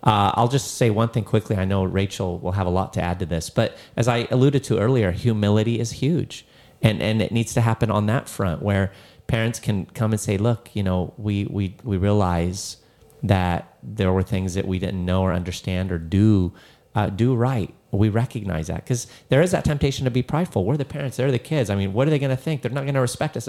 [0.07, 1.57] Uh, I'll just say one thing quickly.
[1.57, 4.63] I know Rachel will have a lot to add to this, but as I alluded
[4.65, 6.47] to earlier, humility is huge,
[6.81, 8.93] and and it needs to happen on that front where
[9.27, 12.77] parents can come and say, "Look, you know, we we we realize
[13.25, 16.53] that there were things that we didn't know or understand or do
[16.95, 17.75] uh, do right.
[17.91, 20.65] We recognize that because there is that temptation to be prideful.
[20.65, 21.69] We're the parents, they're the kids.
[21.71, 22.63] I mean, what are they going to think?
[22.63, 23.49] They're not going to respect us.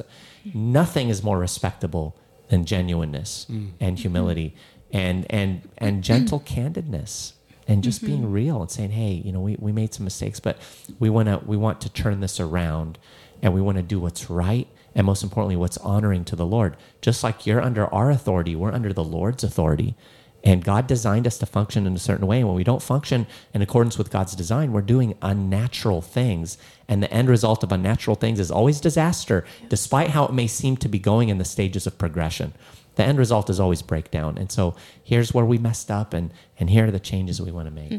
[0.54, 2.17] Nothing is more respectable
[2.50, 3.46] than genuineness
[3.80, 4.56] and humility
[4.91, 7.34] and and and gentle candidness
[7.67, 8.32] and just being mm-hmm.
[8.32, 10.58] real and saying, hey, you know, we, we made some mistakes, but
[11.00, 12.97] we want to we want to turn this around
[13.41, 16.76] and we want to do what's right and most importantly, what's honoring to the Lord.
[17.02, 19.95] Just like you're under our authority, we're under the Lord's authority.
[20.43, 22.39] And God designed us to function in a certain way.
[22.39, 26.58] And when we don't function in accordance with God's design, we're doing unnatural things.
[26.88, 30.78] And the end result of unnatural things is always disaster, despite how it may seem
[30.78, 32.54] to be going in the stages of progression.
[32.98, 34.38] The end result is always breakdown.
[34.38, 37.68] And so here's where we messed up, and, and here are the changes we want
[37.68, 37.92] to make.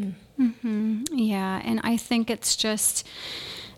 [1.13, 3.07] Yeah, and I think it's just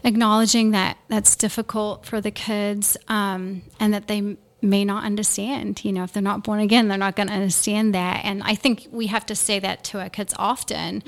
[0.03, 5.85] acknowledging that that's difficult for the kids um, and that they may not understand.
[5.85, 8.25] You know, if they're not born again, they're not going to understand that.
[8.25, 11.03] And I think we have to say that to our kids often.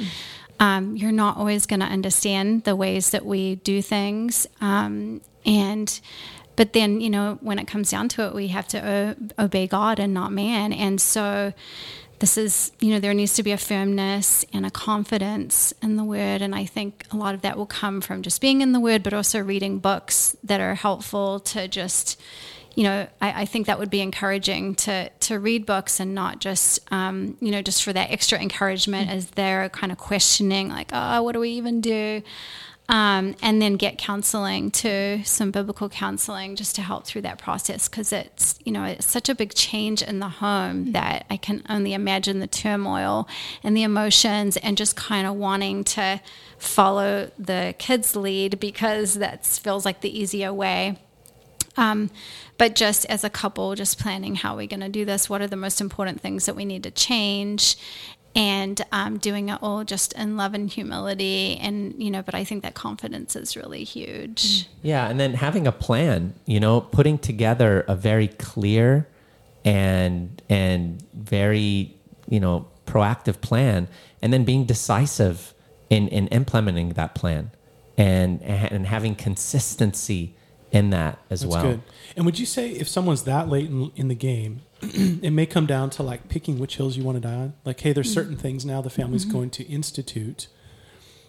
[0.61, 4.47] Um, you're not always going to understand the ways that we do things.
[4.61, 6.01] Um, and
[6.63, 9.67] but then you know when it comes down to it we have to o- obey
[9.67, 10.73] god and not man.
[10.73, 11.53] And so
[12.21, 16.05] this is you know there needs to be a firmness and a confidence in the
[16.05, 16.41] word.
[16.41, 19.03] And i think a lot of that will come from just being in the word
[19.03, 22.21] but also reading books that are helpful to just
[22.77, 26.39] you know i, I think that would be encouraging to to read books and not
[26.39, 30.91] just um, you know just for that extra encouragement as they're kind of questioning like
[30.93, 32.23] oh what do we even do
[32.93, 37.89] um, and then get counseling to some biblical counseling just to help through that process
[37.89, 41.63] because it's you know it's such a big change in the home that I can
[41.71, 43.27] only imagine the turmoil
[43.65, 46.21] and the emotions and just kind of wanting to
[46.59, 50.99] follow the kids' lead because that feels like the easier way.
[51.79, 52.11] Um,
[52.59, 55.31] but just as a couple, just planning how we're going to do this.
[55.31, 57.79] What are the most important things that we need to change?
[58.35, 61.59] And um, doing it all just in love and humility.
[61.61, 64.69] And, you know, but I think that confidence is really huge.
[64.83, 69.07] Yeah, and then having a plan, you know, putting together a very clear
[69.65, 71.95] and and very,
[72.29, 73.89] you know, proactive plan
[74.23, 75.55] and then being decisive
[75.91, 77.51] in in implementing that plan
[77.99, 80.35] and and having consistency
[80.73, 81.63] in that as That's well.
[81.63, 81.83] good.
[82.17, 85.67] And would you say if someone's that late in, in the game, it may come
[85.67, 87.55] down to like picking which hills you want to die on?
[87.65, 88.15] Like, hey, there's mm-hmm.
[88.15, 89.37] certain things now the family's mm-hmm.
[89.37, 90.49] going to institute,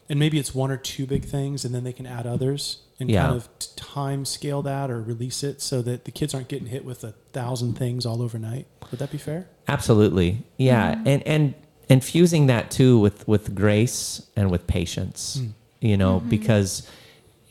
[0.10, 3.10] and maybe it's one or two big things, and then they can add others and
[3.10, 3.24] Yeah.
[3.24, 6.68] kind of t- time scale that or release it so that the kids aren't getting
[6.68, 8.66] hit with a thousand things all overnight.
[8.92, 9.48] Would that be fair?
[9.68, 10.44] Absolutely.
[10.58, 10.96] Yeah.
[10.96, 11.08] Mm-hmm.
[11.08, 11.54] And and
[11.90, 15.38] infusing that too with with grace and with patience.
[15.42, 15.52] Mm.
[15.82, 16.88] You know, because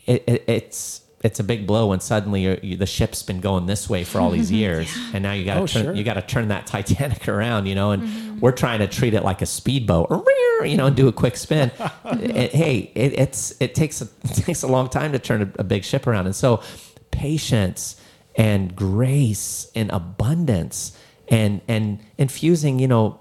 [0.06, 3.66] it, it, it's it's a big blow when suddenly you're, you, the ship's been going
[3.66, 4.56] this way for all these mm-hmm.
[4.56, 5.94] years, and now you got to Oh, turn sure.
[5.94, 7.66] you got to turn that Titanic around.
[7.66, 8.40] You know, and mm-hmm.
[8.40, 10.10] we're trying to treat it like a speedboat,
[10.64, 11.70] you know, and do a quick spin.
[12.04, 15.60] It- hey, it, it's it takes a, it takes a long time to turn a,
[15.60, 16.62] a big ship around, and so
[17.10, 18.00] patience
[18.34, 20.96] and grace and abundance
[21.28, 23.20] and and infusing, you know,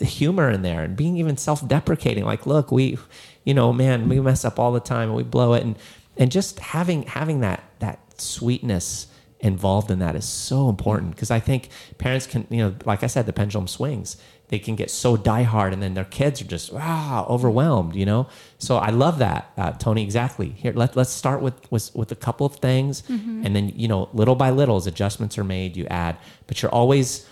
[0.00, 2.98] humor in there and being even self-deprecating like look we
[3.44, 5.76] you know man we mess up all the time and we blow it and
[6.16, 9.08] and just having having that that sweetness
[9.40, 11.10] involved in that is so important.
[11.10, 11.16] Mm-hmm.
[11.16, 14.16] Because i think parents can you know like i said the pendulum swings.
[14.48, 18.28] They can get so diehard and then their kids are just wow overwhelmed you know?
[18.58, 20.50] So i love that uh, tony exactly.
[20.50, 23.02] Here let, let's start with, with with a couple of things.
[23.02, 23.44] Mm-hmm.
[23.44, 26.72] And then you know little by little as adjustments are made you add but you're
[26.72, 27.26] always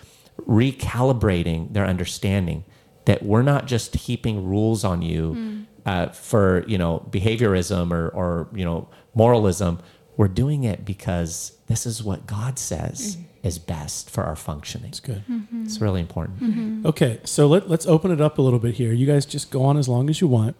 [0.48, 2.64] recalibrating their understanding
[3.04, 5.64] that we're not just heaping rules on you mm.
[5.86, 9.80] Uh, for you know behaviorism or or you know moralism.
[10.16, 13.46] We're doing it because this is what God says mm-hmm.
[13.46, 14.88] is best for our functioning.
[14.88, 15.24] It's good.
[15.28, 15.64] Mm-hmm.
[15.64, 16.40] It's really important.
[16.40, 16.86] Mm-hmm.
[16.86, 18.92] Okay, so let, let's open it up a little bit here.
[18.92, 20.56] You guys just go on as long as you want.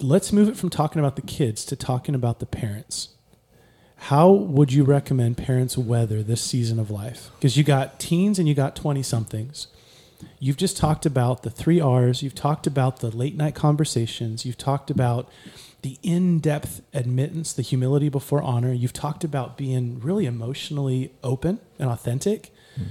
[0.00, 3.08] Let's move it from talking about the kids to talking about the parents.
[3.96, 7.30] How would you recommend parents weather this season of life?
[7.36, 9.66] Because you got teens and you got 20 somethings.
[10.38, 12.22] You've just talked about the three R's.
[12.22, 14.44] You've talked about the late night conversations.
[14.44, 15.30] You've talked about
[15.82, 18.72] the in depth admittance, the humility before honor.
[18.72, 22.52] You've talked about being really emotionally open and authentic.
[22.76, 22.82] Hmm.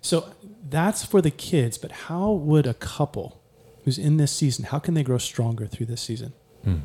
[0.00, 0.28] So
[0.68, 3.40] that's for the kids, but how would a couple
[3.84, 6.32] who's in this season, how can they grow stronger through this season?
[6.64, 6.78] Hmm.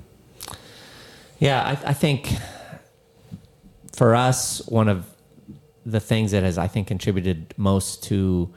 [1.40, 2.32] Yeah, I, I think
[3.92, 5.06] for us, one of
[5.86, 8.54] the things that has, I think, contributed most to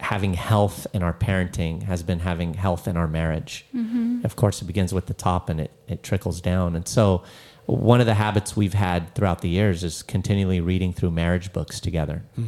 [0.00, 3.66] having health in our parenting has been having health in our marriage.
[3.74, 4.20] Mm-hmm.
[4.24, 6.76] Of course, it begins with the top and it, it trickles down.
[6.76, 7.24] And so,
[7.66, 11.80] one of the habits we've had throughout the years is continually reading through marriage books
[11.80, 12.22] together.
[12.34, 12.46] Hmm.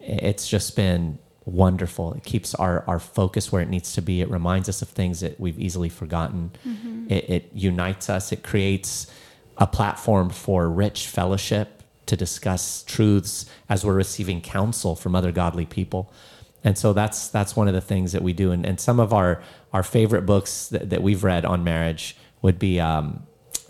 [0.00, 2.14] It's just been wonderful.
[2.14, 4.20] It keeps our, our focus where it needs to be.
[4.20, 6.50] It reminds us of things that we've easily forgotten.
[6.66, 7.06] Mm-hmm.
[7.12, 8.32] It, it unites us.
[8.32, 9.06] It creates
[9.56, 15.66] a platform for rich fellowship to discuss truths as we're receiving counsel from other godly
[15.66, 16.12] people.
[16.66, 18.50] And so that's that's one of the things that we do.
[18.50, 19.40] And, and some of our
[19.72, 23.22] our favorite books that, that we've read on marriage would be um,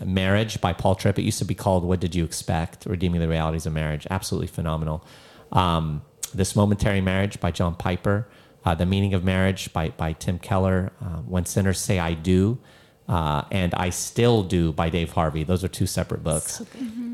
[0.03, 1.19] Marriage by Paul Tripp.
[1.19, 2.87] It used to be called What Did You Expect?
[2.87, 4.07] Redeeming the Realities of Marriage.
[4.09, 5.05] Absolutely phenomenal.
[5.51, 6.01] Um,
[6.33, 8.27] this Momentary Marriage by John Piper.
[8.65, 10.91] Uh, the Meaning of Marriage by, by Tim Keller.
[10.99, 12.57] Uh, when Sinners Say I Do.
[13.07, 15.45] Uh, and I Still Do by Dave Harvey.
[15.45, 16.61] Those are two separate books.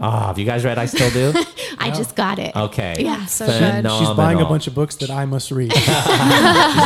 [0.01, 1.34] Ah, have you guys read I Still Do?
[1.77, 2.56] I just got it.
[2.56, 2.95] Okay.
[2.97, 3.25] Yeah.
[3.27, 3.86] So good.
[3.99, 5.71] She's buying a bunch of books that I must read.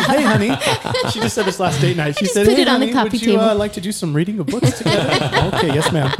[0.08, 0.52] Hey, honey.
[1.12, 2.18] She just said this last date night.
[2.18, 3.74] She just said, put hey, it on the honey, coffee would you uh, table." like
[3.74, 5.26] to do some reading of books together?
[5.56, 6.12] okay, yes, ma'am.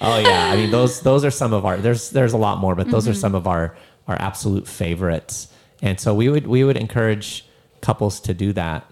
[0.00, 2.74] Oh yeah, I mean those those are some of our there's there's a lot more,
[2.74, 3.20] but those are Mm-hmm.
[3.20, 3.76] some of our
[4.08, 5.48] our absolute favorites.
[5.80, 7.46] And so we would we would encourage
[7.80, 8.90] couples to do that,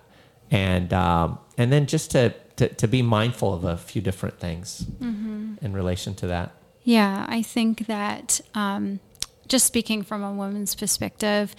[0.51, 4.85] and um, and then just to, to to be mindful of a few different things
[5.03, 5.65] Mm-hmm.
[5.65, 6.51] in relation to that.
[6.85, 9.01] Yeah, I think that um,
[9.49, 11.55] just speaking from a woman's perspective,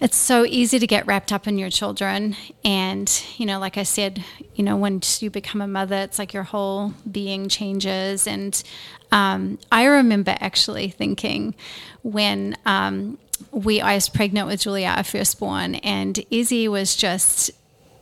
[0.00, 2.36] it's so easy to get wrapped up in your children.
[2.64, 4.22] And, you know, like I said,
[4.54, 8.26] you know, once you become a mother, it's like your whole being changes.
[8.26, 8.62] And
[9.12, 11.54] um, I remember actually thinking
[12.02, 13.18] when um,
[13.52, 17.52] we, I was pregnant with Julia, our firstborn, and Izzy was just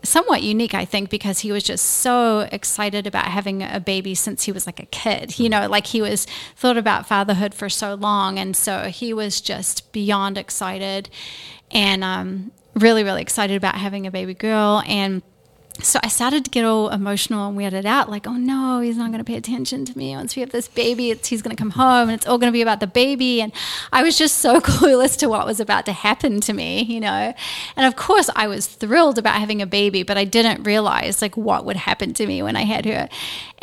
[0.05, 4.45] somewhat unique, I think, because he was just so excited about having a baby since
[4.45, 5.39] he was like a kid.
[5.39, 9.41] You know, like he was thought about fatherhood for so long, and so he was
[9.41, 11.11] just beyond excited,
[11.71, 14.83] and um, really, really excited about having a baby girl.
[14.87, 15.23] And
[15.83, 19.09] so I started to get all emotional and weirded out, like, oh no, he's not
[19.09, 20.15] going to pay attention to me.
[20.15, 22.53] Once we have this baby, he's going to come home and it's all going to
[22.53, 23.43] be about the baby.
[23.43, 23.53] And
[23.93, 27.35] I was just so clueless to what was about to happen to me, you know.
[27.77, 31.37] And of course, I was thrilled about having a baby, but I didn't realize like
[31.37, 33.09] what would happen to me when I had her.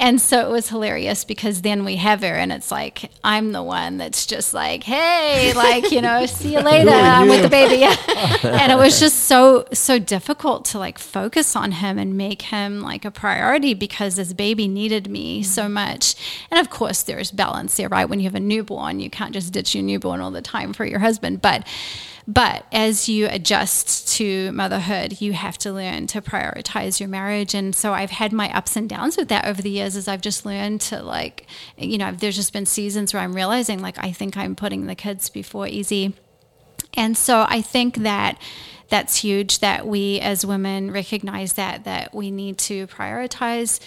[0.01, 3.61] And so it was hilarious because then we have her and it's like, I'm the
[3.61, 6.89] one that's just like, hey, like, you know, see you later.
[6.89, 7.83] I'm with the baby.
[8.43, 12.81] and it was just so, so difficult to like focus on him and make him
[12.81, 16.15] like a priority because this baby needed me so much.
[16.49, 18.09] And of course, there's balance there, right?
[18.09, 20.83] When you have a newborn, you can't just ditch your newborn all the time for
[20.83, 21.43] your husband.
[21.43, 21.63] But
[22.27, 27.53] but as you adjust to motherhood, you have to learn to prioritize your marriage.
[27.53, 30.21] And so I've had my ups and downs with that over the years as I've
[30.21, 31.47] just learned to like,
[31.77, 34.95] you know, there's just been seasons where I'm realizing like I think I'm putting the
[34.95, 36.11] kids before EZ.
[36.93, 38.37] And so I think that
[38.91, 43.79] that's huge that we as women recognize that that we need to prioritize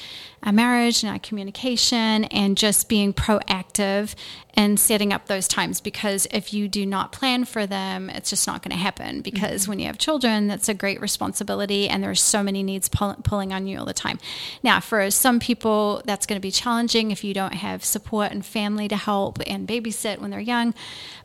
[0.43, 4.15] our marriage and our communication and just being proactive
[4.57, 8.47] and setting up those times because if you do not plan for them it's just
[8.47, 9.73] not going to happen because mm-hmm.
[9.73, 13.53] when you have children that's a great responsibility and there's so many needs pull- pulling
[13.53, 14.19] on you all the time.
[14.63, 18.45] Now for some people that's going to be challenging if you don't have support and
[18.45, 20.73] family to help and babysit when they're young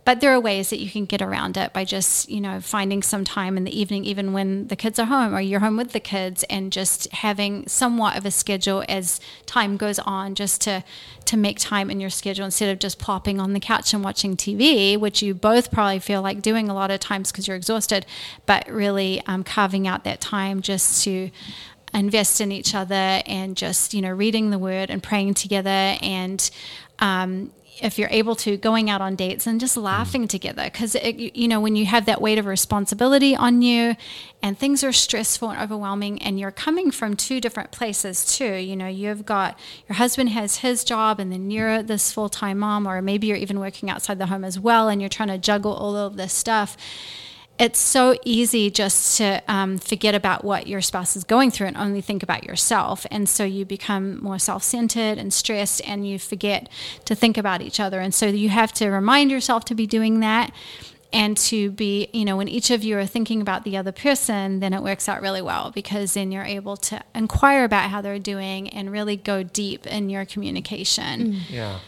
[0.05, 3.03] but there are ways that you can get around it by just you know finding
[3.03, 5.91] some time in the evening even when the kids are home or you're home with
[5.91, 10.84] the kids and just having somewhat of a schedule as time goes on just to
[11.26, 14.36] to make time in your schedule instead of just plopping on the couch and watching
[14.36, 18.05] TV which you both probably feel like doing a lot of times because you're exhausted
[18.45, 21.30] but really um, carving out that time just to
[21.93, 26.51] invest in each other and just you know reading the word and praying together and
[26.99, 27.51] um,
[27.82, 29.86] if you're able to going out on dates and just mm-hmm.
[29.86, 30.63] laughing together.
[30.65, 33.95] Because you know when you have that weight of responsibility on you
[34.41, 38.75] and things are stressful and overwhelming and you're coming from two different places too you
[38.75, 43.01] know you've got your husband has his job and then you're this full-time mom or
[43.01, 45.95] maybe you're even working outside the home as well and you're trying to juggle all
[45.95, 46.77] of this stuff
[47.60, 51.76] it's so easy just to um, forget about what your spouse is going through and
[51.76, 53.05] only think about yourself.
[53.12, 56.70] And so you become more self centered and stressed, and you forget
[57.03, 57.99] to think about each other.
[57.99, 60.53] And so you have to remind yourself to be doing that
[61.12, 64.62] and to be, you know, when each of you are thinking about the other person,
[64.62, 68.20] then it works out really well because then you're able to inquire about how they're
[68.20, 71.41] doing and really go deep in your communication.
[71.49, 71.80] Yeah.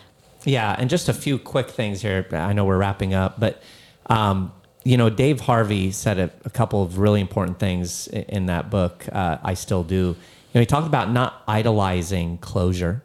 [0.44, 0.76] Yeah.
[0.78, 2.28] And just a few quick things here.
[2.32, 3.62] I know we're wrapping up, but,
[4.08, 4.52] um,
[4.84, 8.70] you know, Dave Harvey said a, a couple of really important things i- in that
[8.70, 9.06] book.
[9.12, 9.96] Uh, I still do.
[9.96, 10.16] You
[10.56, 13.04] know, he talked about not idolizing closure.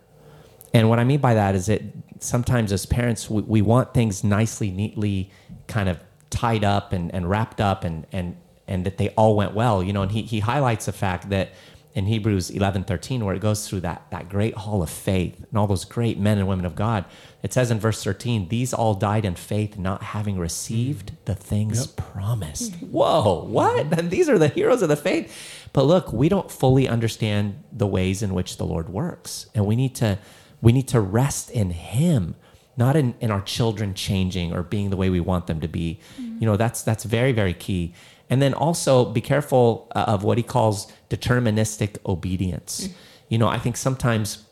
[0.72, 1.82] And what I mean by that is that
[2.20, 5.30] sometimes as parents, we, we want things nicely, neatly
[5.68, 5.98] kind of
[6.30, 9.92] tied up and, and wrapped up and, and, and that they all went well, you
[9.92, 11.50] know, and he, he highlights the fact that
[11.96, 15.58] in Hebrews 11, 13, where it goes through that, that great hall of faith and
[15.58, 17.06] all those great men and women of God,
[17.42, 21.86] it says in verse 13, these all died in faith, not having received the things
[21.86, 22.74] promised.
[22.74, 23.86] Whoa, what?
[23.96, 25.34] And these are the heroes of the faith.
[25.72, 29.46] But look, we don't fully understand the ways in which the Lord works.
[29.54, 30.18] And we need to
[30.60, 32.34] we need to rest in him
[32.78, 36.00] not in, in our children changing or being the way we want them to be
[36.18, 37.94] you know that's that's very very key
[38.28, 42.88] and then also be careful uh, of what he calls deterministic obedience
[43.28, 44.46] you know i think sometimes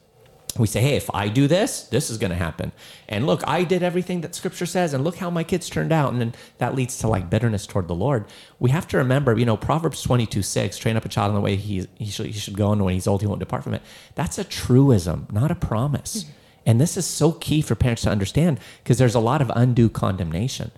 [0.56, 2.70] we say, hey, if I do this, this is going to happen.
[3.08, 6.12] And look, I did everything that scripture says, and look how my kids turned out.
[6.12, 8.26] And then that leads to like bitterness toward the Lord.
[8.60, 11.40] We have to remember, you know, Proverbs 22 6, train up a child in the
[11.40, 13.74] way he, he, should, he should go, and when he's old, he won't depart from
[13.74, 13.82] it.
[14.14, 16.26] That's a truism, not a promise.
[16.64, 19.88] And this is so key for parents to understand because there's a lot of undue
[19.88, 20.70] condemnation.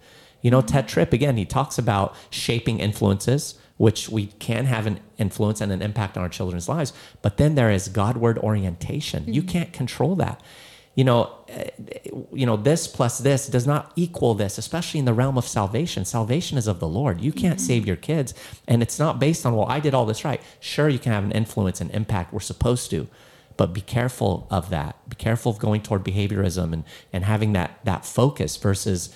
[0.46, 5.00] You know, Tedd Tripp, again, he talks about shaping influences, which we can have an
[5.18, 6.92] influence and an impact on our children's lives.
[7.20, 9.24] But then there is Godward orientation.
[9.26, 10.40] You can't control that.
[10.94, 11.70] You know, eh,
[12.32, 16.04] you know, this plus this does not equal this, especially in the realm of salvation.
[16.04, 17.20] Salvation is of the Lord.
[17.20, 18.32] You can't save your kids.
[18.68, 20.40] And it's not based on, well, I did all this right.
[20.60, 22.32] Sure, you can have an influence and impact.
[22.32, 23.08] We're supposed to
[23.56, 25.08] but be careful of that.
[25.08, 29.12] Be careful of going toward behaviorism and, and having that that focus versus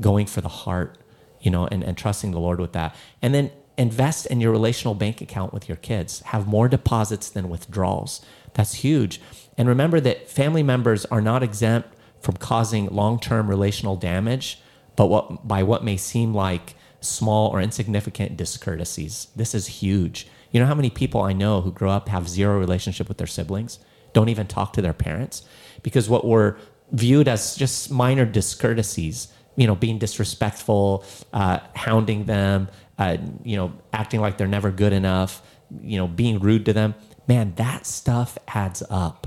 [0.00, 0.98] going for the heart,
[1.40, 2.94] you know, and, and trusting the Lord with that.
[3.22, 6.20] And then invest in your relational bank account with your kids.
[6.20, 8.24] Have more deposits than withdrawals.
[8.54, 9.20] That's huge.
[9.58, 11.88] And remember that family members are not exempt
[12.20, 14.60] from causing long-term relational damage,
[14.96, 19.28] but what by what may seem like small or insignificant discourtesies.
[19.36, 20.26] This is huge.
[20.50, 23.26] You know how many people I know who grow up have zero relationship with their
[23.26, 23.78] siblings,
[24.12, 25.42] don't even talk to their parents
[25.82, 26.56] because what were
[26.92, 33.72] viewed as just minor discourtesies, you know, being disrespectful, uh, hounding them, uh, you know,
[33.92, 35.42] acting like they're never good enough,
[35.82, 36.94] you know, being rude to them.
[37.26, 39.26] Man, that stuff adds up.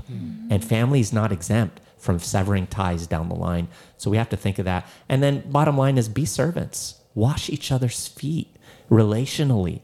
[0.52, 3.68] And family's not exempt from severing ties down the line.
[3.96, 4.86] So we have to think of that.
[5.08, 7.00] And then bottom line is be servants.
[7.14, 8.54] Wash each other's feet
[8.88, 9.80] relationally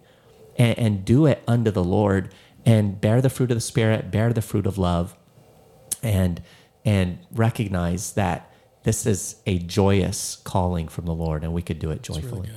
[0.57, 2.33] and, and do it unto the Lord
[2.65, 5.17] and bear the fruit of the spirit, bear the fruit of love
[6.03, 6.43] and
[6.85, 8.53] and recognize that
[8.85, 12.49] this is a joyous calling from the Lord and we could do it joyfully.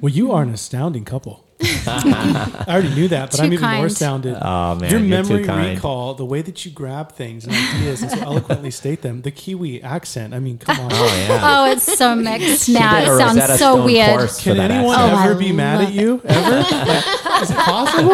[0.00, 1.44] Well, you are an astounding couple.
[1.86, 3.86] I already knew that, but Too I'm even more kind.
[3.86, 4.36] astounded.
[4.40, 5.42] Oh, man, your memory
[5.74, 9.30] recall, the way that you grab things and ideas and so eloquently state them, the
[9.30, 10.34] Kiwi accent.
[10.34, 10.90] I mean, come on.
[10.92, 11.40] Oh yeah.
[11.62, 12.98] Oh, it's so mixed now.
[13.00, 14.18] It sounds Rosetta so Stone weird.
[14.18, 15.12] course Can anyone accent.
[15.12, 16.20] Oh, ever I be mad at you?
[16.24, 16.50] Ever?
[16.60, 18.12] Like, is it possible?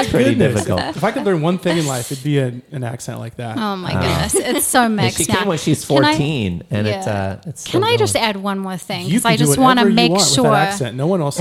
[0.00, 0.54] It's pretty Goodness.
[0.64, 0.96] difficult.
[0.96, 3.56] If I could learn one thing in life, it'd be an, an accent like that.
[3.58, 5.38] Oh my goodness, it's so And mixed she now.
[5.40, 8.36] came when she's Can I- 14 and it's uh it's Can still I just add
[8.36, 9.02] one more thing?
[9.06, 10.44] you Because I just want to whatever you make want sure.
[10.44, 10.96] with accent.
[10.96, 11.38] No one else.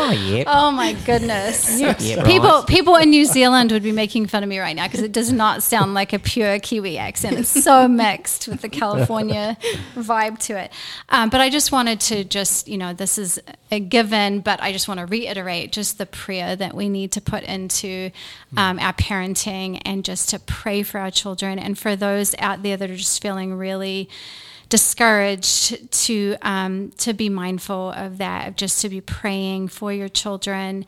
[0.00, 0.08] Can.
[0.08, 0.44] Oh yeah.
[0.46, 1.80] Oh my goodness.
[1.80, 1.94] Yeah,
[2.24, 2.66] People right.
[2.66, 5.32] people in New Zealand would be making fun of me right now because it does
[5.32, 7.38] not sound like a pure Kiwi accent.
[7.38, 9.56] It's so mixed with the California
[9.94, 10.72] vibe to it.
[11.08, 13.40] Um, but I just wanted to just, you know, this is
[13.70, 17.20] a given, but I just want to reiterate just the prayer that we need to
[17.20, 18.10] put into
[18.56, 22.76] um, our parenting and just to pray for our children and for those out there
[22.76, 24.08] that are just feeling really
[24.70, 30.08] discouraged to um, to be mindful of that, of just to be praying for your
[30.08, 30.86] children,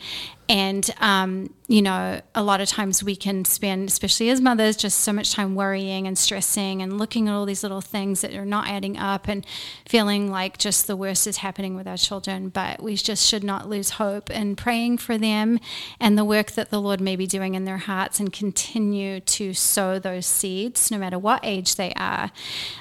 [0.49, 5.01] and um, you know, a lot of times we can spend, especially as mothers, just
[5.01, 8.45] so much time worrying and stressing and looking at all these little things that are
[8.45, 9.47] not adding up and
[9.88, 12.51] feeling like just the worst is happening with our children.
[12.51, 15.61] But we just should not lose hope in praying for them
[15.99, 19.55] and the work that the Lord may be doing in their hearts and continue to
[19.55, 22.32] sow those seeds, no matter what age they are,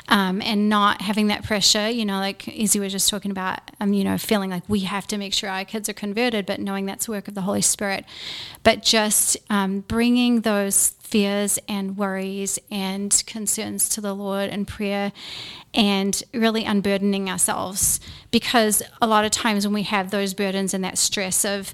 [0.09, 1.87] um, and not having that pressure.
[1.87, 5.07] You know, like Izzy was just talking about, um, you know, feeling like we have
[5.07, 8.05] to make sure our kids are converted, but knowing that's work of the Holy Spirit.
[8.63, 15.11] But just um, bringing those fears and worries and concerns to the Lord in prayer
[15.73, 17.99] and really unburdening ourselves
[18.31, 21.73] because a lot of times when we have those burdens and that stress of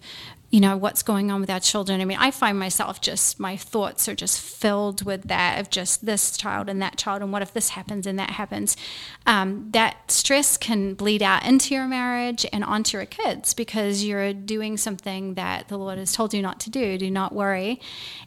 [0.50, 2.00] you know what's going on with our children.
[2.00, 6.06] I mean i find myself just my thoughts are just filled with that of just
[6.06, 8.78] this child and that child and what if this happens and that happens?
[9.26, 14.34] Um, that stress can bleed out into your marriage and onto your kids because you're
[14.34, 16.98] doing something that the lord has told you not to do.
[16.98, 17.82] Do not worry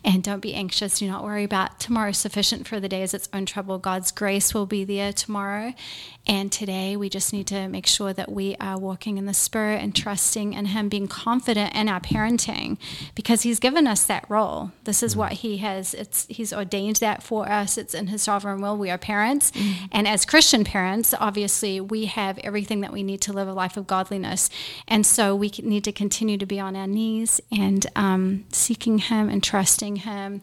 [0.04, 0.98] and don't be anxious.
[0.98, 3.78] Do not worry about tomorrow sufficient for the day is its own trouble.
[3.78, 5.72] God's grace will be there tomorrow.
[6.26, 9.82] And today we just need to make sure that we are walking in the spirit
[9.82, 12.76] and trusting in him being confident in our parenting
[13.14, 14.72] because he's given us that role.
[14.84, 17.78] This is what he has it's he's ordained that for us.
[17.78, 18.76] It's in his sovereign will.
[18.76, 19.52] We are parents.
[19.92, 23.76] And as christian parents obviously we have everything that we need to live a life
[23.76, 24.50] of godliness.
[24.88, 29.28] And so we need to continue to be on our knees and um, seeking him
[29.28, 30.42] and trusting him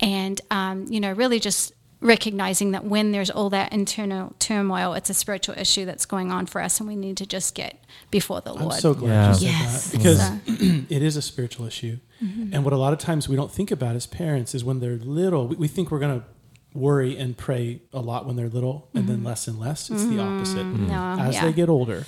[0.00, 1.72] and um, you know really just
[2.02, 6.44] recognizing that when there's all that internal turmoil it's a spiritual issue that's going on
[6.46, 7.78] for us and we need to just get
[8.10, 8.74] before the Lord.
[8.74, 9.28] I'm so glad Yeah.
[9.30, 9.90] you said Yes.
[9.90, 10.20] that because
[10.58, 11.98] So- it is a spiritual issue.
[12.22, 12.52] Mm-hmm.
[12.54, 14.96] And what a lot of times we don't think about as parents is when they're
[14.96, 16.26] little, we, we think we're going to
[16.74, 19.90] worry and pray a lot when they're little and then less and less.
[19.90, 20.64] It's the opposite.
[20.66, 20.88] Mm-hmm.
[20.88, 21.44] No, As yeah.
[21.46, 22.06] they get older,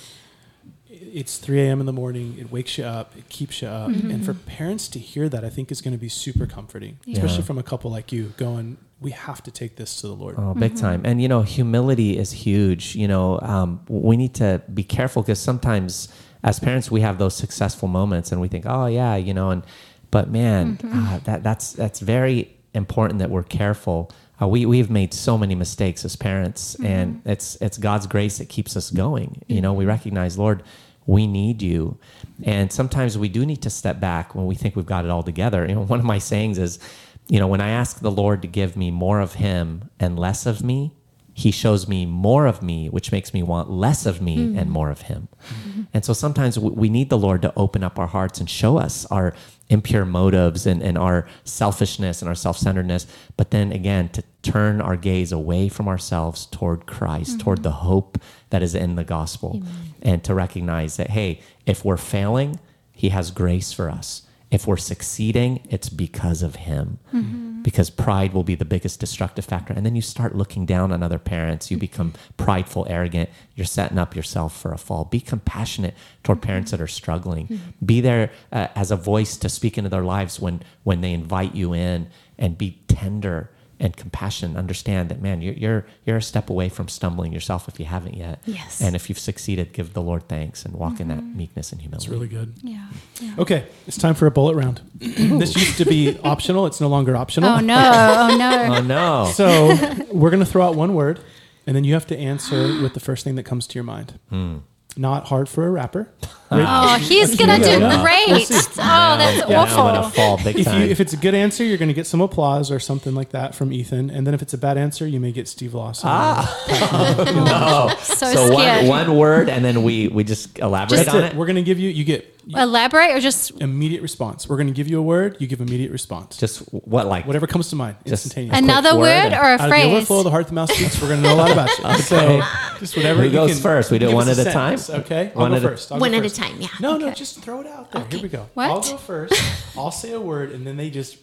[0.89, 1.79] it's 3 a.m.
[1.79, 2.37] in the morning.
[2.39, 3.15] It wakes you up.
[3.17, 3.91] It keeps you up.
[3.91, 4.11] Mm-hmm.
[4.11, 7.17] And for parents to hear that, I think is going to be super comforting, Yeah.
[7.17, 10.35] especially from a couple like you going, we have to take this to the Lord.
[10.37, 11.01] Oh, big time.
[11.03, 12.95] And, you know, humility is huge.
[12.95, 16.07] You know, um, we need to be careful because sometimes
[16.43, 19.63] as parents, we have those successful moments and we think, oh, yeah, you know, and,
[20.11, 24.11] but man, uh, that, that's, that's very important that we're careful.
[24.41, 28.47] Uh, we, we've made so many mistakes as parents and it's, it's God's grace that
[28.47, 29.41] keeps us going.
[29.47, 30.63] You know, we recognize, Lord,
[31.05, 31.97] we need you.
[32.43, 35.23] And sometimes we do need to step back when we think we've got it all
[35.23, 35.65] together.
[35.67, 36.79] You know, one of my sayings is,
[37.27, 40.45] you know, when I ask the Lord to give me more of Him and less
[40.45, 40.93] of me,
[41.33, 44.59] He shows me more of me, which makes me want less of me mm-hmm.
[44.59, 45.27] and more of Him.
[45.49, 45.81] Mm-hmm.
[45.93, 49.05] And so sometimes we- need the Lord to open up our hearts and show us
[49.07, 49.33] our
[49.69, 53.07] impure motives and, and our selfishness and our self centeredness.
[53.37, 57.39] But then again, to turn our gaze away from ourselves toward Christ, mm-hmm.
[57.39, 58.19] toward the hope
[58.51, 59.63] that is in the gospel,
[60.03, 62.59] and to recognize that, hey, if we're failing,
[62.91, 64.24] He has grace for us.
[64.51, 66.99] If we're succeeding, it's because of Him.
[67.13, 67.61] Mm-hmm.
[67.61, 69.73] Because pride will be the biggest destructive factor.
[69.73, 71.71] And then you start looking down on other parents.
[71.71, 71.81] You mm-hmm.
[71.81, 73.29] become prideful, arrogant.
[73.55, 75.05] You're setting up yourself for a fall.
[75.05, 76.47] Be compassionate toward mm-hmm.
[76.47, 77.59] parents that are struggling.
[77.83, 81.55] Be there uh, as a voice to speak into their lives when, when they invite
[81.55, 86.49] you in and be tender and compassion Understand that, man, you're, you're, you're a step
[86.49, 88.41] away from stumbling yourself if you haven't yet.
[88.45, 88.81] Yes.
[88.81, 91.37] And if you've succeeded, give the Lord thanks and walk in that mm-hmm.
[91.37, 92.05] meekness and humility.
[92.05, 92.53] It's really good.
[92.61, 92.87] yeah,
[93.19, 93.35] yeah.
[93.37, 94.81] Okay, it's time for a bullet round.
[94.99, 96.65] this used to be optional.
[96.65, 97.49] It's no longer optional.
[97.49, 97.75] oh no
[98.31, 99.31] oh no Oh, no.
[99.33, 99.67] So
[100.11, 101.19] we're going to throw out one word,
[101.67, 104.19] and then you have to answer with the first thing that comes to your mind.
[104.29, 104.57] Hmm.
[104.97, 106.07] Not hard for a rapper.
[106.51, 108.01] oh he's gonna do Yeah.
[108.01, 110.81] great We'll oh that's Yeah, I'm gonna awful fall big If, you, time.
[110.83, 113.55] if it's a good answer, you're going to get some applause or something like that
[113.55, 114.09] from Ethan.
[114.09, 116.07] And then if it's a bad answer, you may get Steve Lawson.
[116.09, 117.89] Ah.
[117.89, 117.95] no.
[118.03, 121.31] so, So one, scared one word, and then we we just elaborate That's on it.
[121.33, 121.35] it.
[121.35, 124.47] We're going to give you, you get elaborate or just immediate response.
[124.47, 126.37] We're going to give you a word, you give immediate response.
[126.37, 128.57] Just what like Whatever comes to mind, Just- instantaneous.
[128.57, 130.71] Another word word or a Out of the phrase overflow of the heart, the mouth
[130.71, 131.01] speaks.
[131.01, 132.01] We're going to know a lot about you.
[132.03, 132.41] So
[132.79, 133.21] just whatever.
[133.21, 133.91] Who you goes can- first?
[133.91, 134.77] We do it give one us at a time?
[134.77, 135.91] sentence, Okay, I'll One go at a- first.
[135.91, 136.35] I'll One go at a first.
[136.35, 136.67] time, yeah.
[136.79, 137.15] No, no, Okay.
[137.15, 138.05] just throw it out there.
[138.11, 138.47] Here we go.
[138.53, 138.69] What?
[138.69, 139.33] I'll go first.
[139.77, 141.17] I'll say a word, and then they just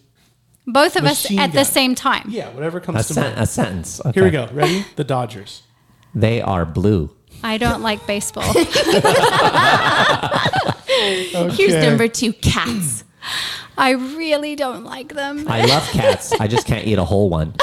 [0.66, 1.56] both of us Machine at gun.
[1.56, 3.38] the same time yeah, whatever a, comes to sen- mind.
[3.40, 4.00] a sentence?
[4.00, 4.12] Okay.
[4.14, 4.48] Here we go.
[4.52, 4.84] Ready?
[4.96, 5.62] The Dodgers.
[6.14, 7.10] They are blue.
[7.42, 8.44] I don't like baseball.
[11.34, 11.54] Okay.
[11.54, 13.04] Here's number two cats.
[13.78, 15.46] I really don't like them.
[15.48, 16.32] I love cats.
[16.38, 17.54] I just can't eat a whole one.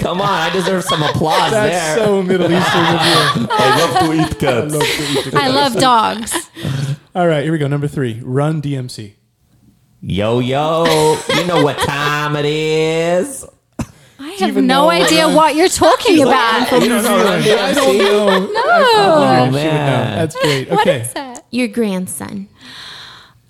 [0.00, 2.04] Come on, I deserve some applause That's there.
[2.04, 3.46] so Middle Eastern of you.
[3.50, 4.44] I love to eat cats.
[4.44, 4.72] I cats.
[4.74, 6.50] love to eat the I love dogs.
[7.14, 7.66] All right, here we go.
[7.66, 9.14] Number three, Run DMC.
[10.02, 13.44] Yo yo, you know what time it is.
[14.18, 16.70] I have even no know- idea what you're talking about.
[16.82, 17.98] You don't know Run I don't DMC?
[17.98, 18.52] know.
[18.80, 18.86] No.
[18.86, 19.70] Oh, oh She would know.
[19.70, 20.70] man, That's great.
[20.70, 21.00] What Okay.
[21.00, 21.44] is that?
[21.50, 22.48] Your grandson.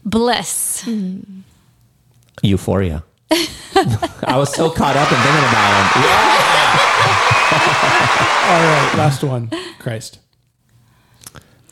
[0.05, 0.85] Bliss.
[0.87, 1.43] Mm.
[2.43, 3.03] Euphoria.
[3.31, 6.03] I was so caught up in thinking about him.
[6.03, 6.47] Yeah.
[8.47, 9.51] All right, last one,
[9.81, 10.21] Christ.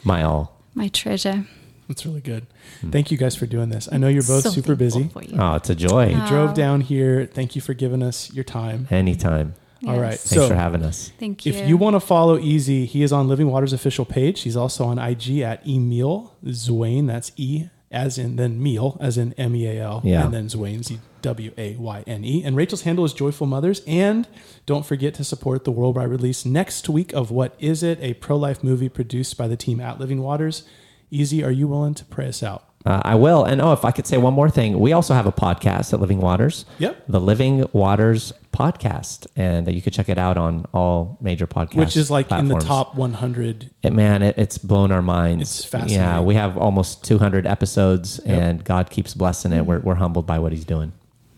[0.02, 0.60] My all.
[0.74, 1.46] My treasure.
[1.88, 2.46] That's really good.
[2.82, 2.90] Mm.
[2.92, 3.88] Thank you guys for doing this.
[3.92, 5.10] I know you're both So super busy.
[5.38, 6.08] Oh, it's a joy.
[6.08, 6.54] You drove oh.
[6.54, 7.26] down here.
[7.26, 8.88] Thank you for giving us your time.
[8.90, 9.54] Anytime.
[9.86, 10.18] All right.
[10.18, 11.12] Thanks so for having us.
[11.18, 11.52] Thank you.
[11.52, 14.42] if you want to follow EZ, he is on Living Waters official page.
[14.42, 17.06] He's also on IG at Emeal Zwayne.
[17.06, 20.24] That's E as in then meal as in M E A L Yeah.
[20.24, 22.42] and then Zwayne Z W A Y N E.
[22.44, 23.82] And Rachel's handle is Joyful Mothers.
[23.86, 24.26] And
[24.66, 28.36] don't forget to support the worldwide release next week of What Is It, a pro
[28.36, 30.64] life movie produced by the team at Living Waters.
[31.12, 32.64] EZ, are you willing to pray us out?
[32.84, 33.44] Uh, I will.
[33.44, 36.00] And oh, if I could say one more thing, we also have a podcast at
[36.00, 36.66] Living Waters.
[36.78, 37.04] Yep.
[37.08, 39.26] The Living Waters podcast.
[39.36, 42.48] And that you could check it out on all major podcasts, Which is like in
[42.48, 45.42] the top 100 It, man, it, it's blown our minds.
[45.42, 45.98] It's fascinating.
[45.98, 49.66] Yeah, we have almost 200 episodes, and God keeps blessing it.
[49.66, 50.92] We're, we're humbled by what He's doing.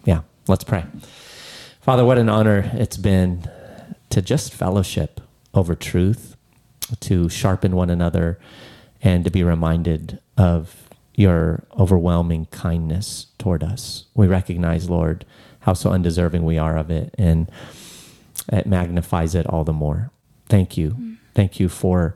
[0.04, 0.84] Yeah, let's pray.
[1.80, 3.50] Father, what an honor it's been
[4.10, 5.20] to just fellowship
[5.54, 6.36] over truth,
[7.00, 8.38] to sharpen one another,
[9.02, 14.04] and to be reminded of your overwhelming kindness toward us.
[14.14, 15.24] We recognize, Lord,
[15.66, 17.50] how so undeserving we are of it, and
[18.52, 20.12] it magnifies it all the more.
[20.48, 20.90] Thank you.
[20.90, 21.16] Mm.
[21.34, 22.14] Thank you for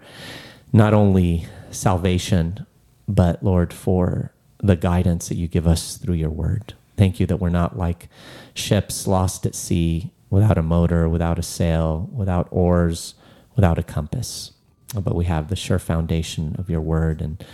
[0.72, 2.64] not only salvation,
[3.08, 6.74] but Lord, for the guidance that you give us through your word.
[6.96, 8.08] Thank you that we're not like
[8.54, 13.14] ships lost at sea without a motor, without a sail, without oars,
[13.56, 14.52] without a compass.
[14.94, 17.44] But we have the sure foundation of your word and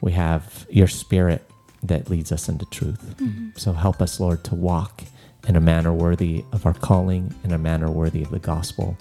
[0.00, 1.42] we have your spirit
[1.82, 3.14] that leads us into truth.
[3.18, 3.50] Mm-hmm.
[3.56, 5.02] So help us, Lord, to walk
[5.46, 8.96] in a manner worthy of our calling, in a manner worthy of the gospel,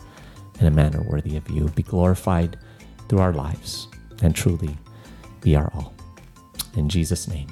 [0.59, 1.69] in a manner worthy of you.
[1.69, 2.57] Be glorified
[3.07, 3.87] through our lives
[4.21, 4.77] and truly
[5.41, 5.93] be our all.
[6.75, 7.47] In Jesus' name,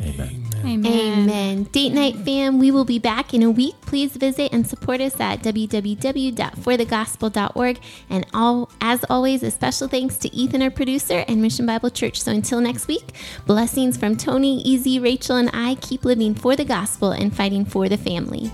[0.00, 0.48] amen.
[0.64, 0.86] Amen.
[0.86, 1.64] Amen.
[1.64, 3.74] Date night fam, we will be back in a week.
[3.82, 7.78] Please visit and support us at www.forthegospel.org.
[8.10, 12.20] And all, as always, a special thanks to Ethan, our producer, and Mission Bible Church.
[12.20, 13.14] So until next week,
[13.46, 15.76] blessings from Tony, EZ, Rachel, and I.
[15.76, 18.50] Keep living for the gospel and fighting for the family.